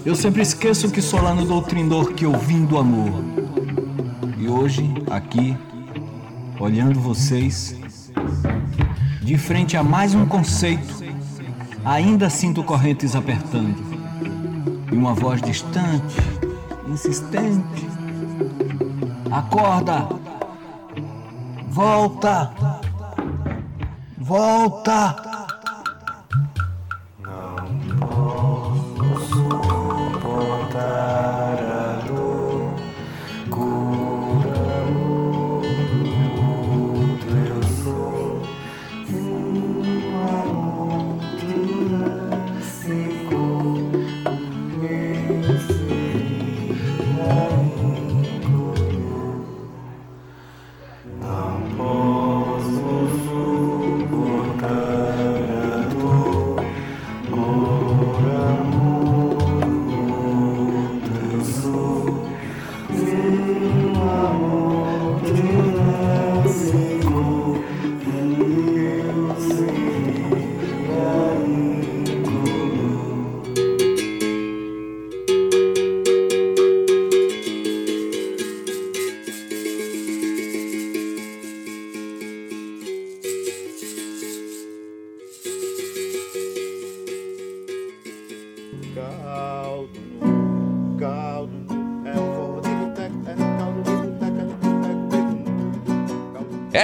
eu 0.05 0.15
sempre 0.15 0.43
esqueço 0.43 0.91
que 0.91 1.01
Solano 1.01 1.45
doutrinou 1.45 2.05
que 2.05 2.25
eu 2.25 2.37
vim 2.37 2.63
do 2.63 2.77
amor. 2.77 3.23
E 4.37 4.47
hoje, 4.47 4.87
aqui, 5.09 5.57
olhando 6.59 6.99
vocês, 6.99 7.75
de 9.19 9.35
frente 9.35 9.75
a 9.75 9.83
mais 9.83 10.13
um 10.13 10.27
conceito, 10.27 11.08
ainda 11.83 12.29
sinto 12.29 12.63
correntes 12.63 13.15
apertando. 13.15 13.77
E 14.91 14.95
uma 14.95 15.13
voz 15.13 15.41
distante, 15.41 16.15
insistente. 16.87 17.87
Acorda! 19.31 20.09
Volta! 21.69 22.51
Volta! 24.17 25.28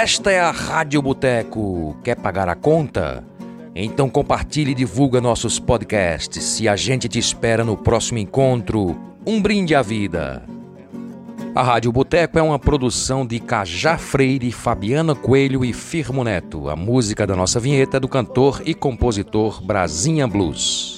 Esta 0.06 0.32
é 0.32 0.40
a 0.40 0.52
Rádio 0.52 1.02
Boteco. 1.02 1.98
Quer 2.04 2.16
pagar 2.16 2.48
a 2.48 2.54
conta? 2.54 3.24
Então 3.74 4.08
compartilhe 4.08 4.70
e 4.70 4.76
divulga 4.76 5.20
nossos 5.20 5.58
podcasts 5.58 6.60
e 6.60 6.70
a 6.70 6.76
gente 6.76 7.10
te 7.10 7.18
espera 7.18 7.64
no 7.64 7.76
próximo 7.76 8.20
encontro. 8.20 8.96
Um 9.26 9.42
brinde 9.42 9.74
à 9.74 9.82
vida. 9.82 10.44
A 11.56 11.64
Rádio 11.64 11.92
Boteco 11.92 12.38
é 12.38 12.42
uma 12.44 12.60
produção 12.60 13.26
de 13.26 13.40
Cajá 13.40 13.98
Freire, 13.98 14.52
Fabiana 14.52 15.16
Coelho 15.16 15.66
e 15.66 15.74
Firmo 15.74 16.24
Neto. 16.24 16.70
A 16.70 16.76
música 16.76 17.26
da 17.26 17.36
nossa 17.36 17.60
vinheta 17.60 17.98
é 17.98 18.00
do 18.00 18.08
cantor 18.08 18.62
e 18.64 18.76
compositor 18.76 19.60
Brasinha 19.66 20.28
Blues. 20.28 20.95